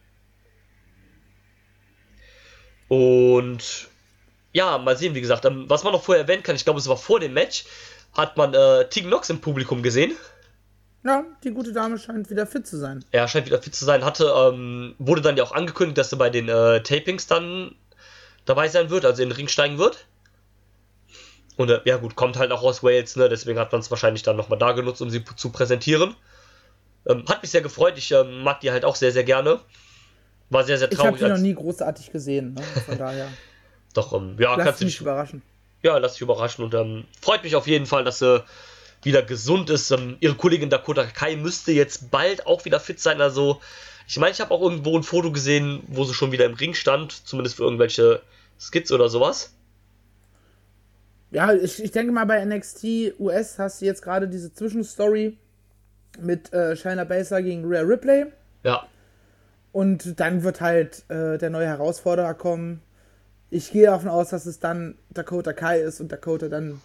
[2.88, 3.88] und
[4.52, 5.44] ja, mal sehen, wie gesagt.
[5.44, 7.64] Was man noch vorher erwähnen kann, ich glaube, es war vor dem Match,
[8.14, 10.12] hat man äh, Tegan Nox im Publikum gesehen.
[11.04, 13.04] Ja, die gute Dame scheint wieder fit zu sein.
[13.12, 14.04] Ja, scheint wieder fit zu sein.
[14.04, 17.76] Hatte, ähm, wurde dann ja auch angekündigt, dass sie bei den äh, Tapings dann
[18.44, 20.06] dabei sein wird, also in den Ring steigen wird.
[21.56, 23.28] Und äh, ja gut, kommt halt auch aus Wales, ne?
[23.28, 26.14] Deswegen hat man es wahrscheinlich dann nochmal da genutzt, um sie zu präsentieren.
[27.06, 29.60] Ähm, hat mich sehr gefreut, ich ähm, mag die halt auch sehr, sehr gerne.
[30.50, 31.16] War sehr, sehr traurig.
[31.16, 32.62] Ich habe die noch nie großartig gesehen, ne?
[32.84, 33.28] Von daher.
[33.94, 35.42] Doch, ähm, ja, lass kannst du dich überraschen.
[35.82, 38.44] Ja, lass dich überraschen und ähm, freut mich auf jeden Fall, dass sie
[39.02, 39.90] wieder gesund ist.
[39.90, 43.20] Ähm, ihre Kollegin Dakota Kai müsste jetzt bald auch wieder fit sein.
[43.20, 43.60] Also,
[44.06, 46.74] ich meine, ich habe auch irgendwo ein Foto gesehen, wo sie schon wieder im Ring
[46.74, 48.22] stand, zumindest für irgendwelche
[48.58, 49.52] Skits oder sowas.
[51.30, 55.36] Ja, ich, ich denke mal, bei NXT US hast du jetzt gerade diese Zwischenstory
[56.20, 58.26] mit äh, Shayna Baszler gegen Rhea Ripley.
[58.62, 58.86] Ja.
[59.76, 62.80] Und dann wird halt äh, der neue Herausforderer kommen.
[63.50, 66.80] Ich gehe davon aus, dass es dann Dakota Kai ist und Dakota dann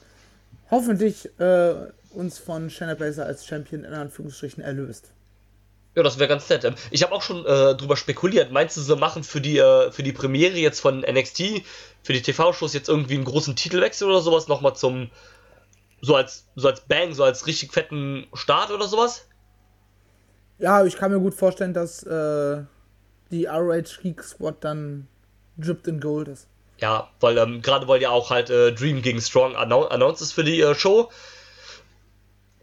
[0.69, 1.73] hoffentlich äh,
[2.09, 5.13] uns von Shayna Baszler als Champion in Anführungsstrichen erlöst.
[5.95, 6.65] Ja, das wäre ganz nett.
[6.65, 8.51] Ähm, ich habe auch schon äh, drüber spekuliert.
[8.51, 11.63] Meinst du, sie machen für die, äh, für die Premiere jetzt von NXT,
[12.03, 15.09] für die TV-Shows jetzt irgendwie einen großen Titelwechsel oder sowas nochmal zum,
[16.01, 19.29] so als, so als Bang, so als richtig fetten Start oder sowas?
[20.59, 22.63] Ja, ich kann mir gut vorstellen, dass äh,
[23.31, 25.07] die ROH Geek Squad dann
[25.57, 26.47] dripped in Gold ist.
[26.79, 30.33] Ja, weil ähm, gerade weil ja auch halt äh, Dream gegen Strong annou announced ist
[30.33, 31.11] für die äh, Show,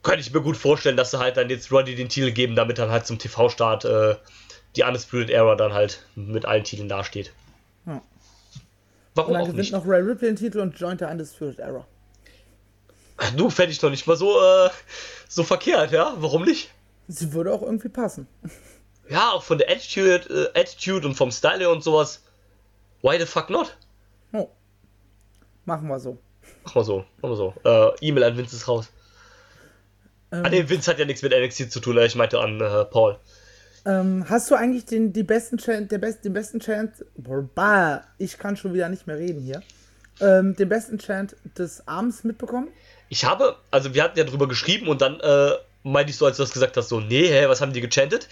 [0.03, 2.79] könnte ich mir gut vorstellen, dass sie halt dann jetzt Roddy den Titel geben, damit
[2.79, 4.17] dann halt zum TV-Start äh,
[4.77, 7.33] die Undisputed Era dann halt mit allen Titeln dasteht.
[7.87, 8.03] Ja.
[9.15, 9.73] Warum und dann auch gewinnt nicht?
[9.73, 11.87] noch Ray Ripley den Titel und joint der Undisputed Era.
[13.37, 14.71] Du fände ich doch nicht mal so, äh,
[15.29, 16.15] so verkehrt, ja?
[16.19, 16.71] Warum nicht?
[17.09, 18.29] Sie würde auch irgendwie passen.
[19.09, 22.23] Ja, auch von der Attitude, äh, Attitude und vom Style und sowas.
[23.03, 23.77] Why the fuck not?
[24.33, 24.49] Oh.
[25.65, 26.19] Machen wir so.
[26.65, 27.55] Mach mal so, mach mal so.
[27.65, 28.89] Äh, E-Mail an Vince ist raus.
[30.33, 32.85] Ähm, Ah, nee, Vince hat ja nichts mit NXT zu tun, ich meinte an äh,
[32.85, 33.19] Paul.
[33.87, 36.93] ähm, hast du eigentlich den, die besten Chant, der best, den besten Chant,
[37.55, 39.63] bah, ich kann schon wieder nicht mehr reden hier,
[40.21, 42.69] ähm, den besten Chant des Abends mitbekommen?
[43.09, 45.53] Ich habe, also wir hatten ja drüber geschrieben und dann äh,
[45.83, 48.29] meinte ich so, als du das gesagt hast, so, nee, hä, was haben die gechantet?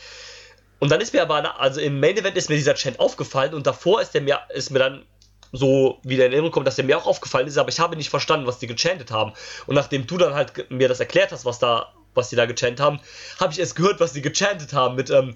[0.79, 3.67] Und dann ist mir aber, also im Main Event ist mir dieser Chant aufgefallen und
[3.67, 5.05] davor ist der mir, ist mir dann
[5.53, 8.11] so wieder in Erinnerung gekommen, dass der mir auch aufgefallen ist, aber ich habe nicht
[8.11, 9.33] verstanden, was die gechantet haben.
[9.67, 12.81] Und nachdem du dann halt mir das erklärt hast, was da, was die da gechantet
[12.81, 13.01] haben,
[13.41, 15.35] habe ich erst gehört, was die gechantet haben mit, ähm,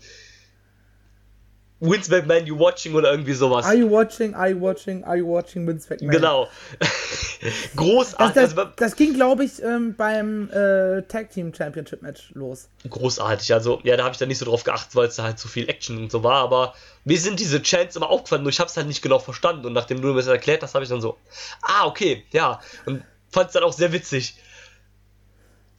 [1.80, 3.64] Vince McMahon, you watching oder irgendwie sowas.
[3.64, 6.10] Are you watching, are you watching, are you watching Vince McMahon?
[6.10, 6.48] Genau.
[7.76, 8.34] großartig.
[8.34, 12.68] Das, das, also, das ging, glaube ich, ähm, beim äh, Tag Team Championship Match los.
[12.88, 13.54] großartig.
[13.54, 15.48] Also, ja, da habe ich dann nicht so drauf geachtet, weil es da halt so
[15.48, 16.42] viel Action und so war.
[16.42, 16.74] Aber
[17.06, 19.64] mir sind diese Chants immer aufgefallen, nur ich habe es halt nicht genau verstanden.
[19.64, 21.16] Und nachdem du mir das erklärt hast, habe ich dann so,
[21.62, 22.60] ah, okay, ja.
[22.84, 24.36] Und fand es dann auch sehr witzig.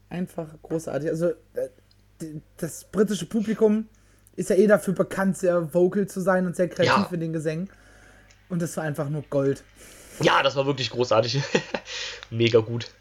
[0.10, 1.10] Einfach großartig.
[1.10, 1.70] Also, äh,
[2.58, 3.88] das britische Publikum
[4.36, 7.10] ist ja eh dafür bekannt, sehr vocal zu sein und sehr kreativ Ja.
[7.12, 7.70] in den Gesängen.
[8.50, 9.64] Und das war einfach nur Gold.
[10.22, 11.42] Ja, das war wirklich großartig.
[12.30, 12.92] Mega gut.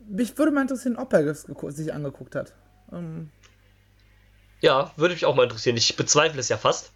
[0.00, 2.52] Mich würde mal interessieren, ob er sich angeguckt hat.
[2.92, 3.30] Ähm,
[4.60, 5.76] Ja, würde mich auch mal interessieren.
[5.76, 6.90] Ich bezweifle es ja fast.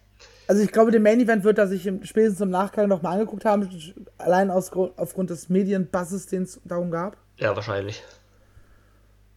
[0.47, 3.43] Also ich glaube, den Main Event wird er sich im, spätestens im Nachgang nochmal angeguckt
[3.43, 3.69] haben,
[4.17, 7.17] allein aus, Gru- aufgrund des Medienbusses, den es darum gab.
[7.37, 8.01] Ja, wahrscheinlich.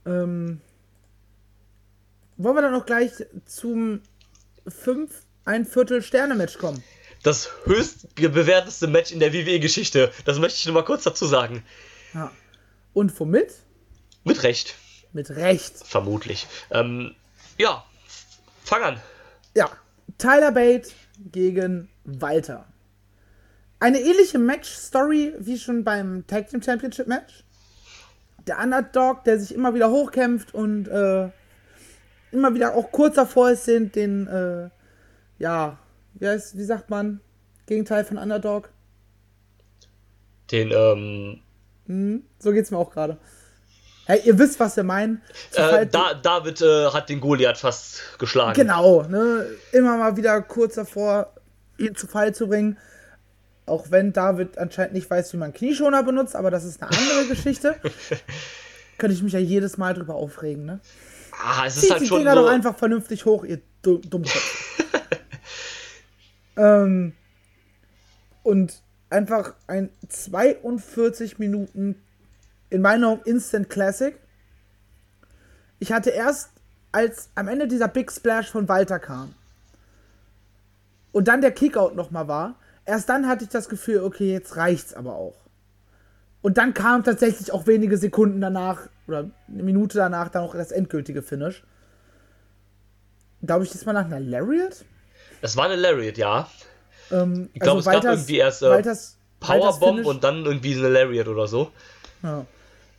[0.07, 0.61] Ähm,
[2.43, 3.12] wollen wir dann auch gleich
[3.47, 4.01] zum
[4.66, 5.11] 5
[5.45, 6.82] ein Viertel Sterne Match kommen?
[7.22, 10.11] Das höchst bewerteste Match in der WWE-Geschichte.
[10.24, 11.62] Das möchte ich nur mal kurz dazu sagen.
[12.14, 12.30] Ja.
[12.95, 13.53] Und womit?
[14.24, 14.74] Mit Recht.
[15.12, 15.76] Mit Recht.
[15.84, 16.47] Vermutlich.
[16.70, 17.14] Ähm,
[17.59, 17.84] ja,
[18.64, 19.01] fang an.
[19.55, 19.70] Ja,
[20.16, 20.88] Tyler Bate
[21.18, 22.66] gegen Walter.
[23.80, 27.45] Eine ähnliche Match-Story wie schon beim Tag Team Championship Match.
[28.47, 31.28] Der Underdog, der sich immer wieder hochkämpft und äh,
[32.33, 34.70] immer wieder auch kurz davor ist, den, den äh,
[35.39, 35.78] ja,
[36.14, 37.20] wie, heißt, wie sagt man,
[37.66, 38.70] Gegenteil von Underdog.
[40.51, 43.18] Den, ähm, So geht's mir auch gerade.
[44.07, 45.22] Hey, ihr wisst, was wir meinen.
[45.55, 48.55] Äh, da, David äh, hat den Goliath fast geschlagen.
[48.55, 49.47] Genau, ne?
[49.72, 51.33] Immer mal wieder kurz davor,
[51.78, 52.76] ihn zu Fall zu bringen.
[53.66, 57.26] Auch wenn David anscheinend nicht weiß, wie man Knieschoner benutzt, aber das ist eine andere
[57.28, 57.76] Geschichte.
[58.99, 60.81] Könnte ich mich ja jedes Mal drüber aufregen, ne?
[61.43, 63.99] Ah, es ist Zieht halt die schon Dinger so, doch einfach vernünftig hoch, ihr Du-
[63.99, 64.84] Dummkopf.
[66.57, 67.14] ähm,
[68.43, 71.97] und einfach ein 42 Minuten,
[72.68, 74.18] in meiner Meinung Instant Classic.
[75.78, 76.51] Ich hatte erst,
[76.93, 79.34] als am Ende dieser Big Splash von Walter kam
[81.12, 84.95] und dann der Kickout nochmal war, erst dann hatte ich das Gefühl, okay, jetzt reicht's
[84.95, 85.36] aber auch.
[86.43, 90.73] Und dann kam tatsächlich auch wenige Sekunden danach oder eine Minute danach dann auch das
[90.73, 91.63] endgültige Finish.
[93.43, 94.85] Glaube ich diesmal nach einer Lariat?
[95.43, 96.49] es war eine Lariat, ja.
[97.11, 100.75] Ähm, Ich glaube, es gab irgendwie erst, äh, Walters, Walters Powerbomb Finish, und dann irgendwie
[100.77, 101.71] eine Lariat oder so.
[102.23, 102.45] ja.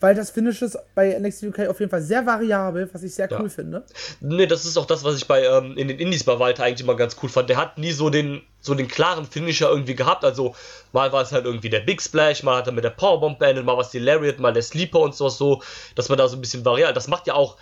[0.02, 3.40] Walters Finish ist bei NXT UK auf jeden Fall sehr variabel, was ich sehr Ja.
[3.40, 3.84] cool finde.
[4.20, 6.82] Nee, das ist auch das, was ich bei ähm, in den Indies bei Walter eigentlich
[6.82, 7.50] immer ganz cool fand.
[7.50, 10.26] Der hat nie so den so den klaren Finisher irgendwie gehabt.
[10.26, 10.56] Also
[10.92, 13.64] mal war es halt irgendwie der Big Splash, mal hat er mit der Powerbomb beendet,
[13.66, 15.62] mal war es die Lariat, mal der Sleeper und sowas so,
[15.96, 16.98] dass man da so ein bisschen variiert.
[16.98, 17.58] Das macht ja auch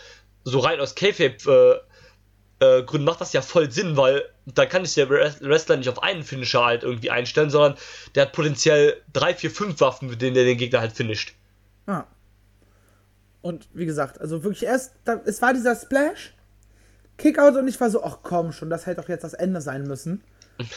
[0.45, 1.81] so rein aus Kayfabe
[2.61, 5.77] äh, äh, Gründen macht das ja voll Sinn, weil da kann sich der Wres- Wrestler
[5.77, 7.75] nicht auf einen Finisher halt irgendwie einstellen, sondern
[8.15, 11.33] der hat potenziell drei, vier, fünf Waffen, mit denen er den Gegner halt finisht.
[11.87, 12.05] Ja.
[13.41, 16.35] Und wie gesagt, also wirklich erst, da, es war dieser Splash,
[17.17, 19.83] Kickout und ich war so, ach komm schon, das hätte doch jetzt das Ende sein
[19.83, 20.23] müssen.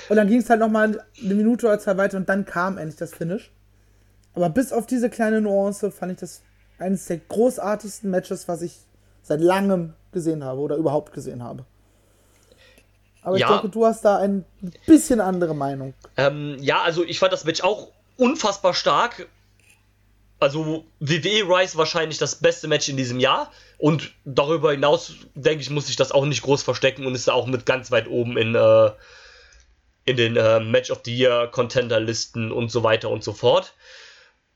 [0.09, 2.97] Und dann ging es halt nochmal eine Minute oder zwei weiter und dann kam endlich
[2.99, 3.53] das Finish.
[4.35, 6.43] Aber bis auf diese kleine Nuance fand ich das
[6.79, 8.79] eines der großartigsten Matches, was ich
[9.23, 11.65] seit langem gesehen habe oder überhaupt gesehen habe.
[13.23, 13.53] Aber ich Ja.
[13.53, 14.45] denke, du hast da ein
[14.87, 15.95] bisschen andere Meinung.
[16.17, 19.29] Ähm, ja, also ich fand das Match auch unfassbar stark.
[20.43, 23.53] Also WWE Rise wahrscheinlich das beste Match in diesem Jahr.
[23.79, 27.33] Und darüber hinaus, denke ich, muss ich das auch nicht groß verstecken und ist da
[27.33, 28.91] auch mit ganz weit oben in, äh,
[30.05, 33.75] in den äh, Match of the Year Contender Listen und so weiter und so fort.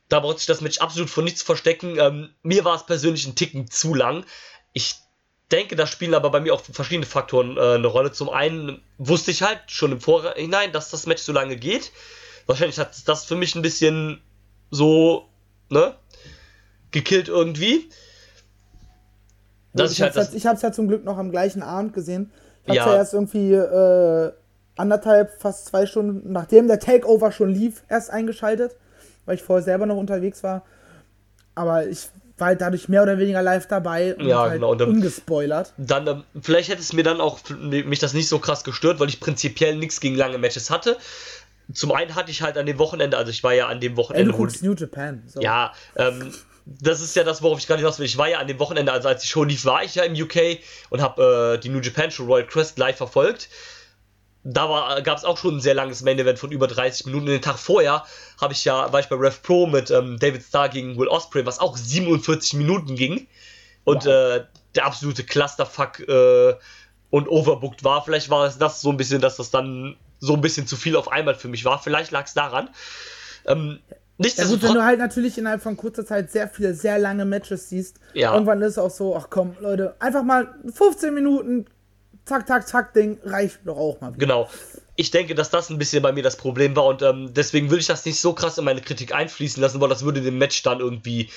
[0.08, 1.98] Da braucht sich das Match absolut vor nichts verstecken.
[1.98, 4.24] Ähm, mir war es persönlich ein Ticken zu lang.
[4.72, 4.96] Ich
[5.52, 8.10] denke, da spielen aber bei mir auch verschiedene Faktoren äh, eine Rolle.
[8.10, 11.92] Zum einen wusste ich halt schon im Vorhinein, dass das Match so lange geht.
[12.46, 14.20] Wahrscheinlich hat das für mich ein bisschen
[14.70, 15.28] so,
[15.68, 15.94] ne,
[16.90, 17.88] gekillt irgendwie.
[19.72, 21.62] Dass ich ich halt hab's, das, ja, ich hab's ja zum Glück noch am gleichen
[21.62, 22.30] Abend gesehen.
[22.64, 22.96] Ich hab's ja, Ja.
[22.96, 24.32] erst irgendwie äh,
[24.76, 28.76] anderthalb, fast zwei Stunden, nachdem der Takeover schon lief, erst eingeschaltet,
[29.26, 30.64] weil ich vorher selber noch unterwegs war.
[31.54, 32.08] Aber ich
[32.38, 35.72] war halt dadurch mehr oder weniger live dabei und Ja, halt genau, und dann- ungespoilert.
[35.78, 39.20] dann, vielleicht hätte es mir dann auch mich das nicht so krass gestört, weil ich
[39.20, 40.98] prinzipiell nichts gegen lange Matches hatte.
[41.72, 43.96] Zum einen hatte ich halt an dem Wochenende, also ich war ja an dem Ey,
[43.96, 45.22] Wochenende, du guckst New Japan.
[45.26, 45.40] So.
[45.40, 46.32] Ja, ähm,
[46.64, 48.06] das ist ja das, worauf ich gerade hinaus will.
[48.06, 50.14] Ich war ja an dem Wochenende, also als die Show lief, war ich ja im
[50.14, 50.58] UK
[50.90, 53.48] und habe äh, die New Japan Show Royal Quest live verfolgt.
[54.48, 57.26] Da gab es auch schon ein sehr langes Main Event von über 30 Minuten.
[57.26, 58.04] Den Tag vorher
[58.40, 61.46] habe ich ja, war ich bei Rev Pro mit ähm, David Starr gegen Will Ospreay,
[61.46, 63.26] was auch 47 Minuten ging.
[63.82, 64.44] Und äh,
[64.76, 66.54] der absolute Clusterfuck äh,
[67.10, 68.04] und overbooked war.
[68.04, 70.96] Vielleicht war es das so ein bisschen, dass das dann so ein bisschen zu viel
[70.96, 71.80] auf einmal für mich war.
[71.82, 72.70] Vielleicht lag es daran.
[73.46, 73.80] Ähm,
[74.18, 77.68] ja gut, wenn du halt natürlich innerhalb von kurzer Zeit sehr viele, sehr lange Matches
[77.68, 78.32] siehst, ja.
[78.32, 81.66] irgendwann ist es auch so, ach komm, Leute, einfach mal 15 Minuten,
[82.24, 84.14] zack, zack, zack, Ding, reicht doch auch mal.
[84.14, 84.18] Wieder.
[84.18, 84.50] Genau.
[84.96, 87.78] Ich denke, dass das ein bisschen bei mir das Problem war und ähm, deswegen will
[87.78, 90.62] ich das nicht so krass in meine Kritik einfließen lassen, weil das würde dem Match
[90.62, 91.28] dann irgendwie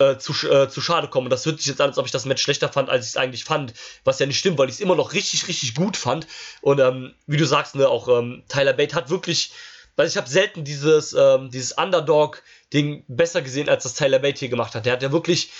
[0.00, 1.26] äh, zu, äh, zu schade kommen.
[1.26, 3.10] Und das hört sich jetzt an, als ob ich das Match schlechter fand, als ich
[3.12, 3.74] es eigentlich fand.
[4.04, 6.26] Was ja nicht stimmt, weil ich es immer noch richtig, richtig gut fand.
[6.62, 9.52] Und ähm, wie du sagst, ne, auch ähm, Tyler Bate hat wirklich.
[9.96, 14.48] Weil ich habe selten dieses, ähm, dieses Underdog-Ding besser gesehen, als das Tyler Bate hier
[14.48, 14.86] gemacht hat.
[14.86, 15.52] Der hat ja wirklich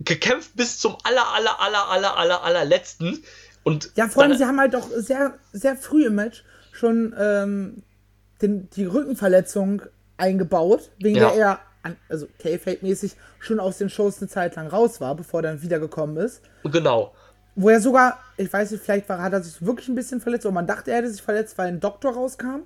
[0.00, 3.22] gekämpft bis zum aller, aller, aller, aller, aller, aller letzten.
[3.64, 6.42] Und ja, vor allem, sie haben halt auch sehr, sehr früh im Match
[6.72, 7.82] schon ähm,
[8.40, 9.82] den, die Rückenverletzung
[10.16, 11.30] eingebaut, wegen ja.
[11.30, 11.60] der er
[12.08, 16.16] also K-Fake-mäßig, schon aus den Shows eine Zeit lang raus war, bevor er dann wiedergekommen
[16.16, 16.42] ist.
[16.64, 17.14] Genau.
[17.54, 20.46] Wo er sogar, ich weiß nicht, vielleicht war, hat er sich wirklich ein bisschen verletzt,
[20.46, 22.62] oder man dachte, er hätte sich verletzt, weil ein Doktor rauskam.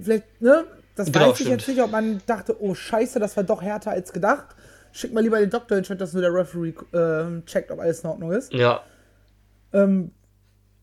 [0.00, 0.64] Vielleicht, ne?
[0.94, 1.50] Das genau, weiß ich stimmt.
[1.60, 4.56] jetzt nicht, ob man dachte, oh Scheiße, das war doch härter als gedacht.
[4.92, 8.00] Schick mal lieber den Doktor hin, statt dass nur der Referee äh, checkt, ob alles
[8.00, 8.52] in Ordnung ist.
[8.52, 8.82] Ja.
[9.74, 10.12] Ähm,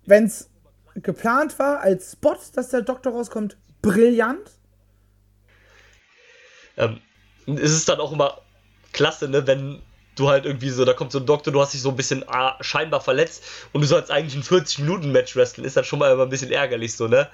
[0.06, 0.50] Wenn es
[0.96, 4.52] geplant war als Spot, dass der Doktor rauskommt, brillant.
[6.78, 7.00] Ähm,
[7.46, 8.40] es ist dann auch immer
[8.92, 9.82] klasse, ne, wenn
[10.16, 12.24] du halt irgendwie so, da kommt so ein Doktor, du hast dich so ein bisschen
[12.28, 13.44] ah, scheinbar verletzt
[13.74, 16.96] und du sollst eigentlich ein 40-Minuten-Match wresteln, ist dann schon mal immer ein bisschen ärgerlich
[16.96, 17.30] so, ne?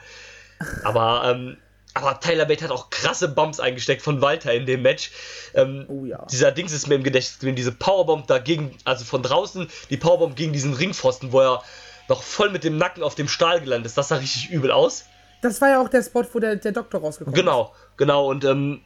[0.83, 1.57] Aber, ähm,
[1.95, 5.11] aber Tyler Bate hat auch krasse Bumps eingesteckt von Walter in dem Match.
[5.55, 6.23] Ähm, oh ja.
[6.31, 10.35] Dieser Dings ist mir im Gedächtnis gewesen, diese Powerbomb dagegen, also von draußen, die Powerbomb
[10.35, 11.63] gegen diesen Ringpfosten, wo er
[12.07, 13.97] noch voll mit dem Nacken auf dem Stahl gelandet ist.
[13.97, 15.05] Das sah richtig übel aus.
[15.41, 17.97] Das war ja auch der Spot, wo der, der Doktor rausgekommen genau, ist.
[17.97, 18.29] Genau, genau.
[18.29, 18.81] Und ähm,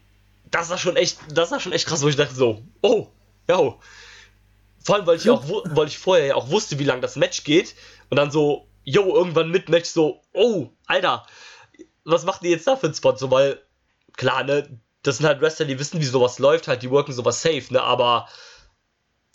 [0.54, 3.08] das war schon echt, das war schon echt krass, wo ich dachte so, oh,
[3.50, 3.58] ja.
[4.86, 7.44] Vor allem, weil ich, auch, weil ich vorher ja auch wusste, wie lang das Match
[7.44, 7.76] geht.
[8.10, 11.26] Und dann so, yo, irgendwann mit Match so, oh, Alter,
[12.06, 13.16] was macht ihr jetzt da für einen Spot?
[13.16, 13.62] So, weil,
[14.16, 17.42] klar, ne, das sind halt Wrestler, die wissen, wie sowas läuft, halt, die worken sowas
[17.42, 18.30] safe, ne, aber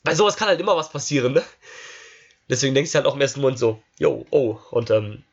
[0.05, 1.43] bei sowas kann halt immer was passieren, ne?
[2.49, 5.25] Deswegen denkst du halt auch im ersten Moment so, yo, oh, und ähm,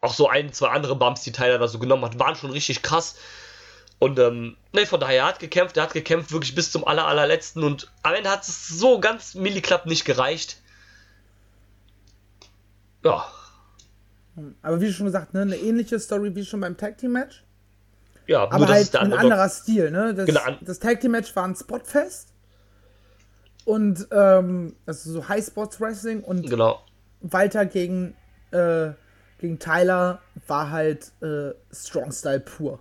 [0.00, 2.82] auch so ein, zwei andere Bumps, die Tyler da so genommen hat, waren schon richtig
[2.82, 3.16] krass.
[4.00, 7.06] Und ähm, ne, von daher, er hat gekämpft, er hat gekämpft wirklich bis zum aller,
[7.06, 10.58] allerletzten und am Ende hat es so ganz milliklapp nicht gereicht.
[13.04, 13.26] Ja.
[14.62, 17.44] Aber wie schon gesagt, ne, eine ähnliche Story wie schon beim Tag Team Match.
[18.26, 20.14] Ja, aber halt ein anderer Stil, ne?
[20.14, 20.40] Das, genau.
[20.62, 22.32] das Tag Team Match war ein Spotfest
[23.66, 26.82] und ähm, also so High Spots Wrestling und genau.
[27.20, 28.14] Walter gegen
[28.52, 28.92] äh,
[29.36, 32.80] gegen Tyler war halt äh, Strong Style pur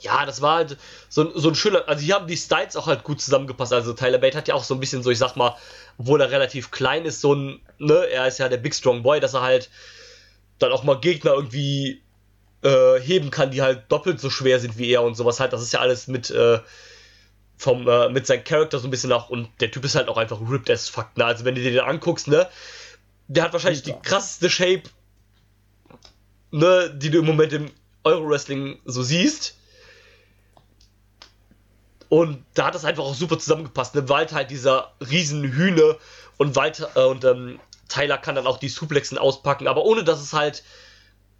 [0.00, 0.76] ja, das war halt
[1.08, 3.72] so, so ein schöner, also hier haben die Styles auch halt gut zusammengepasst.
[3.72, 5.56] Also Tyler Bate hat ja auch so ein bisschen so, ich sag mal,
[5.98, 9.20] obwohl er relativ klein ist, so ein, ne, er ist ja der Big Strong Boy,
[9.20, 9.70] dass er halt
[10.58, 12.02] dann auch mal Gegner irgendwie
[12.62, 15.52] äh, heben kann, die halt doppelt so schwer sind wie er und sowas halt.
[15.52, 16.60] Das ist ja alles mit, äh,
[17.56, 20.16] vom, äh, mit seinem Charakter so ein bisschen auch, und der Typ ist halt auch
[20.16, 21.24] einfach ripped as fuck, ne?
[21.24, 22.48] Also wenn du dir den anguckst, ne,
[23.26, 24.84] der hat wahrscheinlich die krasseste Shape,
[26.50, 27.70] ne, die du im Moment im
[28.04, 29.57] Euro-Wrestling so siehst.
[32.08, 33.94] Und da hat das einfach auch super zusammengepasst.
[33.94, 34.08] Ne?
[34.08, 35.96] Wald halt dieser riesen Hühne
[36.38, 40.20] und Walter äh, und ähm, Tyler kann dann auch die Suplexen auspacken, aber ohne dass
[40.20, 40.62] es halt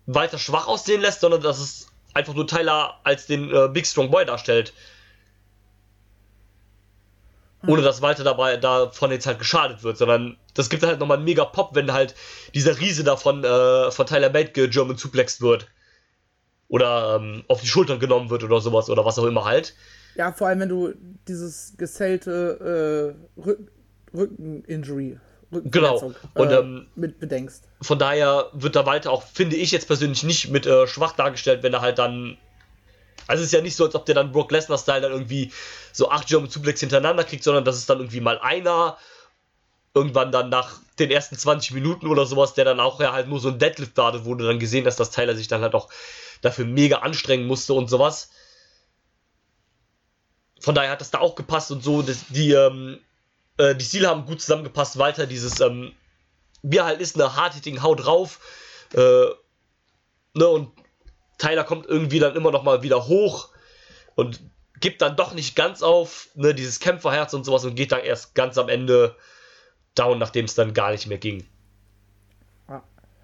[0.07, 4.11] weiter schwach aussehen lässt, sondern dass es einfach nur Tyler als den äh, Big Strong
[4.11, 4.73] Boy darstellt.
[7.67, 11.25] Ohne dass Walter dabei davon jetzt halt geschadet wird, sondern das gibt halt nochmal einen
[11.25, 12.15] mega Pop, wenn halt
[12.55, 15.67] dieser Riese davon äh, von Tyler Bate German suplext wird.
[16.69, 19.75] Oder ähm, auf die Schultern genommen wird oder sowas oder was auch immer halt.
[20.19, 20.95] Ja, vor allem, wenn du
[21.29, 23.71] dieses gesellte äh, Rück
[24.13, 25.19] Rücken-Injury
[25.51, 26.13] genau.
[26.35, 27.63] Und, äh, ähm, mit bedenkst.
[27.83, 31.63] Von daher wird da weiter auch, finde ich jetzt persönlich, nicht mit äh, schwach dargestellt,
[31.63, 32.37] wenn er halt dann.
[33.27, 35.53] Also es ist ja nicht so, als ob der dann Brock Lesnar-Style dann irgendwie
[35.93, 38.97] so acht German Suplex hintereinander kriegt, sondern das ist dann irgendwie mal einer,
[39.93, 43.39] irgendwann dann nach den ersten 20 Minuten oder sowas, der dann auch ja halt nur
[43.39, 45.91] so ein Deadlift wartet, wo du dann gesehen dass Tyler sich dann halt auch
[46.41, 48.31] dafür mega anstrengen musste und sowas
[50.61, 52.03] von daher hat das da auch gepasst und so.
[52.03, 52.99] Das, die, ähm,
[53.57, 54.99] äh, die Stile haben gut zusammengepasst.
[54.99, 55.93] Walter, dieses, ähm,
[56.63, 58.41] wie halt ist, eine hard-hitting Haut drauf.
[58.95, 59.27] Äh,
[60.35, 60.71] ne, und
[61.39, 63.51] Tyler kommt irgendwie dann immer noch mal wieder hoch
[64.17, 64.41] und
[64.81, 68.35] gibt dann doch nicht ganz auf, ne, dieses Kämpferherz und sowas und geht dann erst
[68.35, 69.17] ganz am Ende
[69.95, 71.47] down, nachdem es dann gar nicht mehr ging.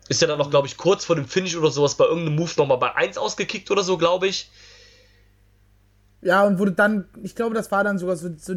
[0.09, 2.53] Ist ja dann noch, glaube ich, kurz vor dem Finish oder sowas bei irgendeinem Move
[2.57, 4.51] nochmal bei 1 ausgekickt oder so, glaube ich.
[6.25, 8.55] Ja, und wurde dann, ich glaube, das war dann sogar so, so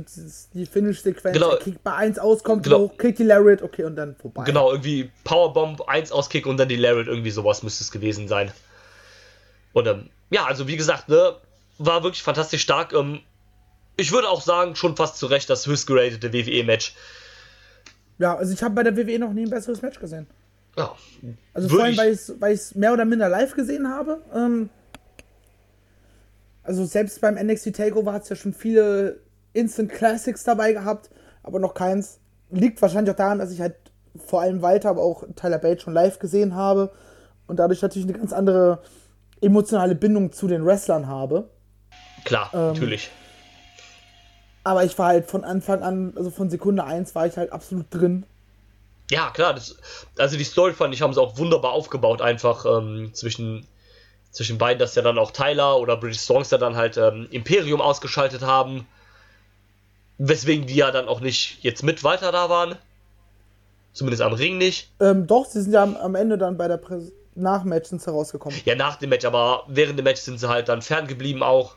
[0.53, 1.33] die Finish-Sequenz.
[1.33, 1.57] Genau.
[1.57, 2.79] Kickt bei 1 aus, kommt Genau.
[2.79, 4.45] hoch, kickt die Lariat, okay, und dann vorbei.
[4.45, 8.51] Genau, irgendwie Powerbomb, 1 auskick und dann die Lariat, irgendwie sowas müsste es gewesen sein.
[9.73, 11.35] Und ähm, ja, also wie gesagt, ne,
[11.77, 12.93] war wirklich fantastisch stark.
[12.93, 13.19] Ähm,
[13.97, 16.95] ich würde auch sagen, schon fast zu Recht das höchst geratete WWE-Match.
[18.17, 20.25] Ja, also ich habe bei der WWE noch nie ein besseres Match gesehen.
[20.77, 20.95] Ja,
[21.53, 24.21] Also Würde vor allem, weil ich es weil ich's mehr oder minder live gesehen habe.
[24.33, 24.69] Ähm,
[26.67, 29.21] also selbst beim NXT Takeover hat es ja schon viele
[29.53, 31.09] Instant Classics dabei gehabt,
[31.43, 32.19] aber noch keins.
[32.49, 33.75] Liegt wahrscheinlich auch daran, dass ich halt
[34.15, 36.91] vor allem Walter, aber auch Tyler Bate schon live gesehen habe
[37.47, 38.81] und dadurch natürlich eine ganz andere
[39.41, 41.49] emotionale Bindung zu den Wrestlern habe.
[42.25, 43.11] klar, Ähm, natürlich.
[44.63, 47.85] Aber ich war halt von Anfang an, also von Sekunde 1 war ich halt absolut
[47.89, 48.25] drin.
[49.09, 49.77] Ja, klar, das,
[50.17, 53.65] also die Story fand ich, haben sie auch wunderbar aufgebaut, einfach ähm, zwischen,
[54.31, 57.81] zwischen beiden, dass ja dann auch Tyler oder British Songs ja dann halt ähm, Imperium
[57.81, 58.87] ausgeschaltet haben.
[60.17, 62.75] Weswegen die ja dann auch nicht jetzt mit weiter da waren.
[63.93, 64.91] Zumindest am Ring nicht.
[64.99, 68.09] Ähm, doch, sie sind ja am, am Ende dann bei der Präs Nachmatch sind sie
[68.09, 68.59] rausgekommen.
[68.65, 71.75] Ja, nach dem Match, aber während dem Match sind sie halt dann ferngeblieben auch.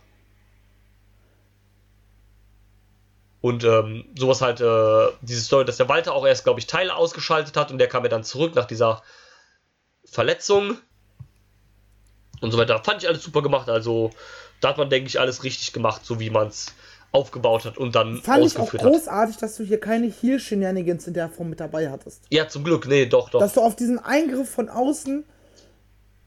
[3.40, 6.94] Und ähm, sowas halt, äh, diese Story, dass der Walter auch erst, glaube ich, Teile
[6.94, 9.03] ausgeschaltet hat und der kam ja dann zurück nach dieser
[10.05, 10.76] Verletzung.
[12.41, 12.82] Und so weiter.
[12.82, 13.68] Fand ich alles super gemacht.
[13.68, 14.11] Also,
[14.61, 16.74] da hat man, denke ich, alles richtig gemacht, so wie man es
[17.12, 18.93] aufgebaut hat und dann Fand ich auch ausgeführt hat.
[18.93, 22.22] großartig, dass du hier keine Heal-Shenanigans in der Form mit dabei hattest.
[22.30, 23.41] Ja, zum Glück, nee, doch, doch.
[23.41, 25.24] Dass du auf diesen Eingriff von außen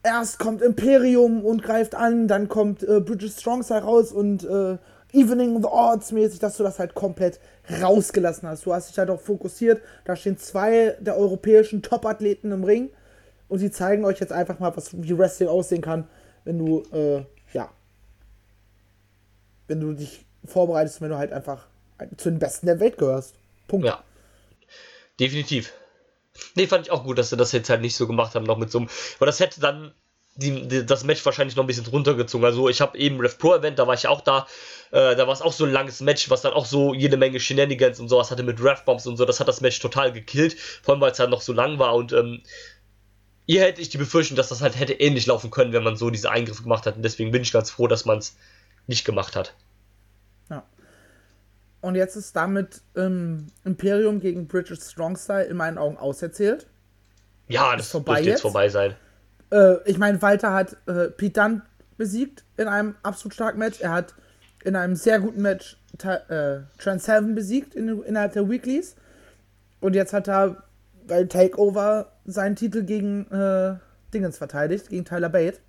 [0.03, 4.78] erst kommt Imperium und greift an, dann kommt äh, Bridget Strongstyle raus und äh,
[5.14, 7.39] Evening the Odds mäßig, dass du das halt komplett
[7.82, 8.66] rausgelassen hast.
[8.66, 9.82] Du hast dich halt auch fokussiert.
[10.05, 12.89] Da stehen zwei der europäischen Top-Athleten im Ring
[13.54, 16.08] und sie zeigen euch jetzt einfach mal, was wie Wrestling aussehen kann,
[16.43, 17.24] wenn du äh,
[17.54, 17.70] ja,
[19.68, 21.68] wenn du dich vorbereitest, wenn du halt einfach
[22.18, 23.36] zu den Besten der Welt gehörst.
[23.68, 23.86] Punkt.
[23.86, 24.04] Ja.
[25.20, 25.72] Definitiv.
[26.56, 28.58] Nee, fand ich auch gut, dass sie das jetzt halt nicht so gemacht haben, noch
[28.58, 28.89] mit so einem.
[29.20, 29.93] Weil das hätte dann
[30.36, 32.43] die, die, das Match wahrscheinlich noch ein bisschen runtergezogen.
[32.43, 34.47] Also, ich habe eben Rev Pro Event, da war ich auch da.
[34.89, 37.39] Äh, da war es auch so ein langes Match, was dann auch so jede Menge
[37.39, 39.26] Shenanigans und sowas hatte mit Rev Bombs und so.
[39.26, 40.60] Das hat das Match total gekillt.
[40.60, 42.14] Vor allem, weil es halt noch so lang war und.
[42.14, 42.41] Ähm,
[43.46, 46.10] hier hätte ich die Befürchtung, dass das halt hätte ähnlich laufen können, wenn man so
[46.10, 46.96] diese Eingriffe gemacht hat.
[46.96, 48.36] Und deswegen bin ich ganz froh, dass man es
[48.88, 49.54] nicht gemacht hat.
[50.50, 50.64] Ja.
[51.82, 56.68] Und jetzt ist damit ähm, Imperium gegen Bridget Strongstyle in meinen Augen auserzählt.
[57.48, 58.41] Ja, das dürfte jetzt jetzt?
[58.41, 58.96] vorbei sein.
[59.52, 61.62] Äh, ich meine, Walter hat äh, Pete Dunne
[61.98, 63.82] besiegt in einem absolut starken Match.
[63.82, 64.16] Er hat
[64.64, 68.96] in einem sehr guten Match äh, Trans Seven besiegt in, innerhalb der Weeklies.
[69.82, 70.64] Und jetzt hat er
[71.08, 73.78] bei Takeover seinen Titel gegen äh,
[74.14, 75.60] Dingens verteidigt, gegen Tyler Bate.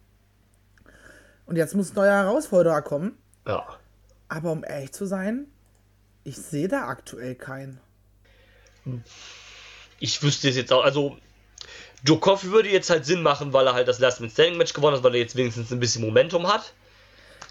[1.47, 3.19] Und jetzt muss ein neuer Herausforderer kommen.
[3.47, 3.67] Ja.
[4.29, 5.47] Aber um ehrlich zu sein,
[6.25, 7.81] ich sehe da aktuell keinen.
[10.01, 11.19] ich wüsste es jetzt auch, also
[12.21, 14.97] Coffey würde jetzt halt Sinn machen, weil er halt das Last Man Standing Match gewonnen
[14.97, 16.73] hat, weil er jetzt wenigstens ein bisschen Momentum hat.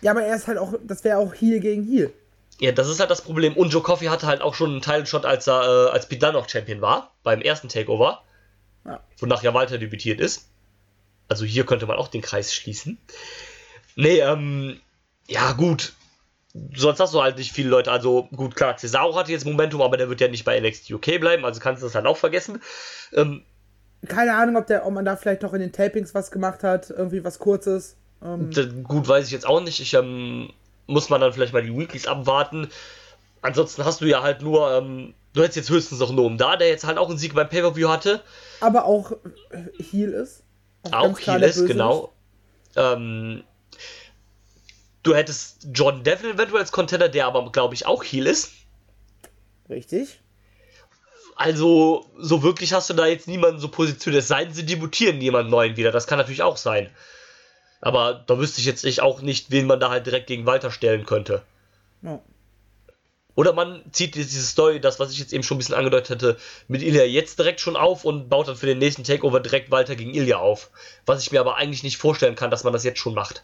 [0.02, 2.12] Ja, aber er ist halt auch, das wäre auch Heal gegen Heal.
[2.60, 3.56] Ja, das ist halt das Problem.
[3.56, 6.48] Und Joe Coffey hatte halt auch schon einen Title-Shot, als er äh, als Pete noch
[6.48, 8.22] Champion war, beim ersten Takeover.
[8.86, 9.02] Ja.
[9.20, 10.50] Wonach ja Walter debütiert ist.
[11.30, 12.98] Also hier könnte man auch den Kreis schließen.
[13.96, 14.80] Nee, ähm,
[15.28, 15.94] ja gut.
[16.76, 17.92] Sonst hast du halt nicht viele Leute.
[17.92, 21.20] Also gut, klar, Cesaro hatte jetzt Momentum, aber der wird ja nicht bei NXT UK
[21.20, 22.62] bleiben, also kannst du das halt auch vergessen.
[23.14, 23.44] Ähm,
[24.08, 26.92] Keine Ahnung, ob, der, ob man da vielleicht noch in den Tapings was gemacht hat,
[26.92, 27.96] irgendwie was Kurzes.
[28.24, 28.52] Ähm,
[28.84, 29.80] Gut, weiß ich jetzt auch nicht.
[29.80, 30.54] Ich ähm,
[30.94, 32.70] muss man dann vielleicht mal die Weeklies abwarten.
[33.42, 36.70] Ansonsten hast du ja halt nur, ähm, du hättest jetzt höchstens noch Noam da, der
[36.70, 38.22] jetzt halt auch einen Sieg beim Pay-Per-View hatte.
[38.62, 39.12] aber auch
[39.50, 40.44] äh, Heal ist.
[40.92, 42.14] Auch der ist, genau.
[42.76, 43.44] Ähm,
[45.04, 48.52] du hättest Jordan Devlin eventuell als Contender, der aber, glaube ich, auch Heel ist.
[49.70, 50.22] Richtig.
[51.36, 54.22] Also, so wirklich hast du da jetzt niemanden so positioniert.
[54.22, 55.92] Es sei denn, sie debütieren jemand neuen wieder.
[55.92, 56.90] Das kann natürlich auch sein.
[57.86, 60.72] Aber da wüsste ich jetzt nicht, auch nicht, wen man da halt direkt gegen Walter
[60.72, 61.42] stellen könnte.
[62.02, 62.22] Ja.
[63.36, 66.38] Oder man zieht diese Story, das, was ich jetzt eben schon ein bisschen angedeutet hatte,
[66.70, 69.98] mit Ilya jetzt direkt schon auf und baut dann für den nächsten Takeover direkt Walter
[69.98, 70.72] gegen Ilya auf.
[71.06, 73.44] Was ich mir aber eigentlich nicht vorstellen kann, dass man das jetzt schon macht.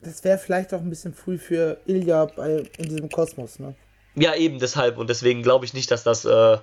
[0.00, 3.74] Das wäre vielleicht auch ein bisschen früh für Ilya bei, in diesem Kosmos, ne?
[4.14, 4.96] Ja, eben deshalb.
[4.96, 6.56] Und deswegen glaube ich nicht, dass das äh,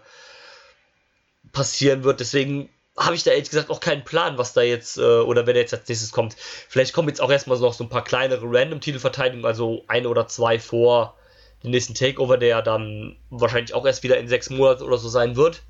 [1.52, 2.20] passieren wird.
[2.20, 2.70] Deswegen
[3.00, 5.62] habe ich da ehrlich gesagt auch keinen Plan, was da jetzt, äh, oder wer da
[5.62, 6.36] jetzt als nächstes kommt.
[6.38, 10.28] Vielleicht kommen jetzt auch erstmal so noch so ein paar kleinere Random-Titelverteidigungen, also eine oder
[10.28, 11.16] zwei vor
[11.64, 15.10] dem nächsten Takeover, der ja dann wahrscheinlich auch erst wieder in sechs Monaten oder so
[15.10, 15.64] sein wird.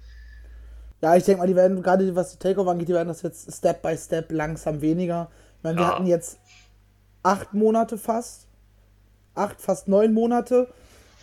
[1.01, 3.51] Ja, ich denke mal, die werden, gerade was die Takeover angeht, die werden das jetzt
[3.55, 5.29] Step by Step langsam weniger.
[5.57, 5.93] Ich meine, wir Ja.
[5.93, 6.39] hatten jetzt
[7.23, 8.47] acht Monate fast,
[9.35, 10.67] acht, fast neun Monate.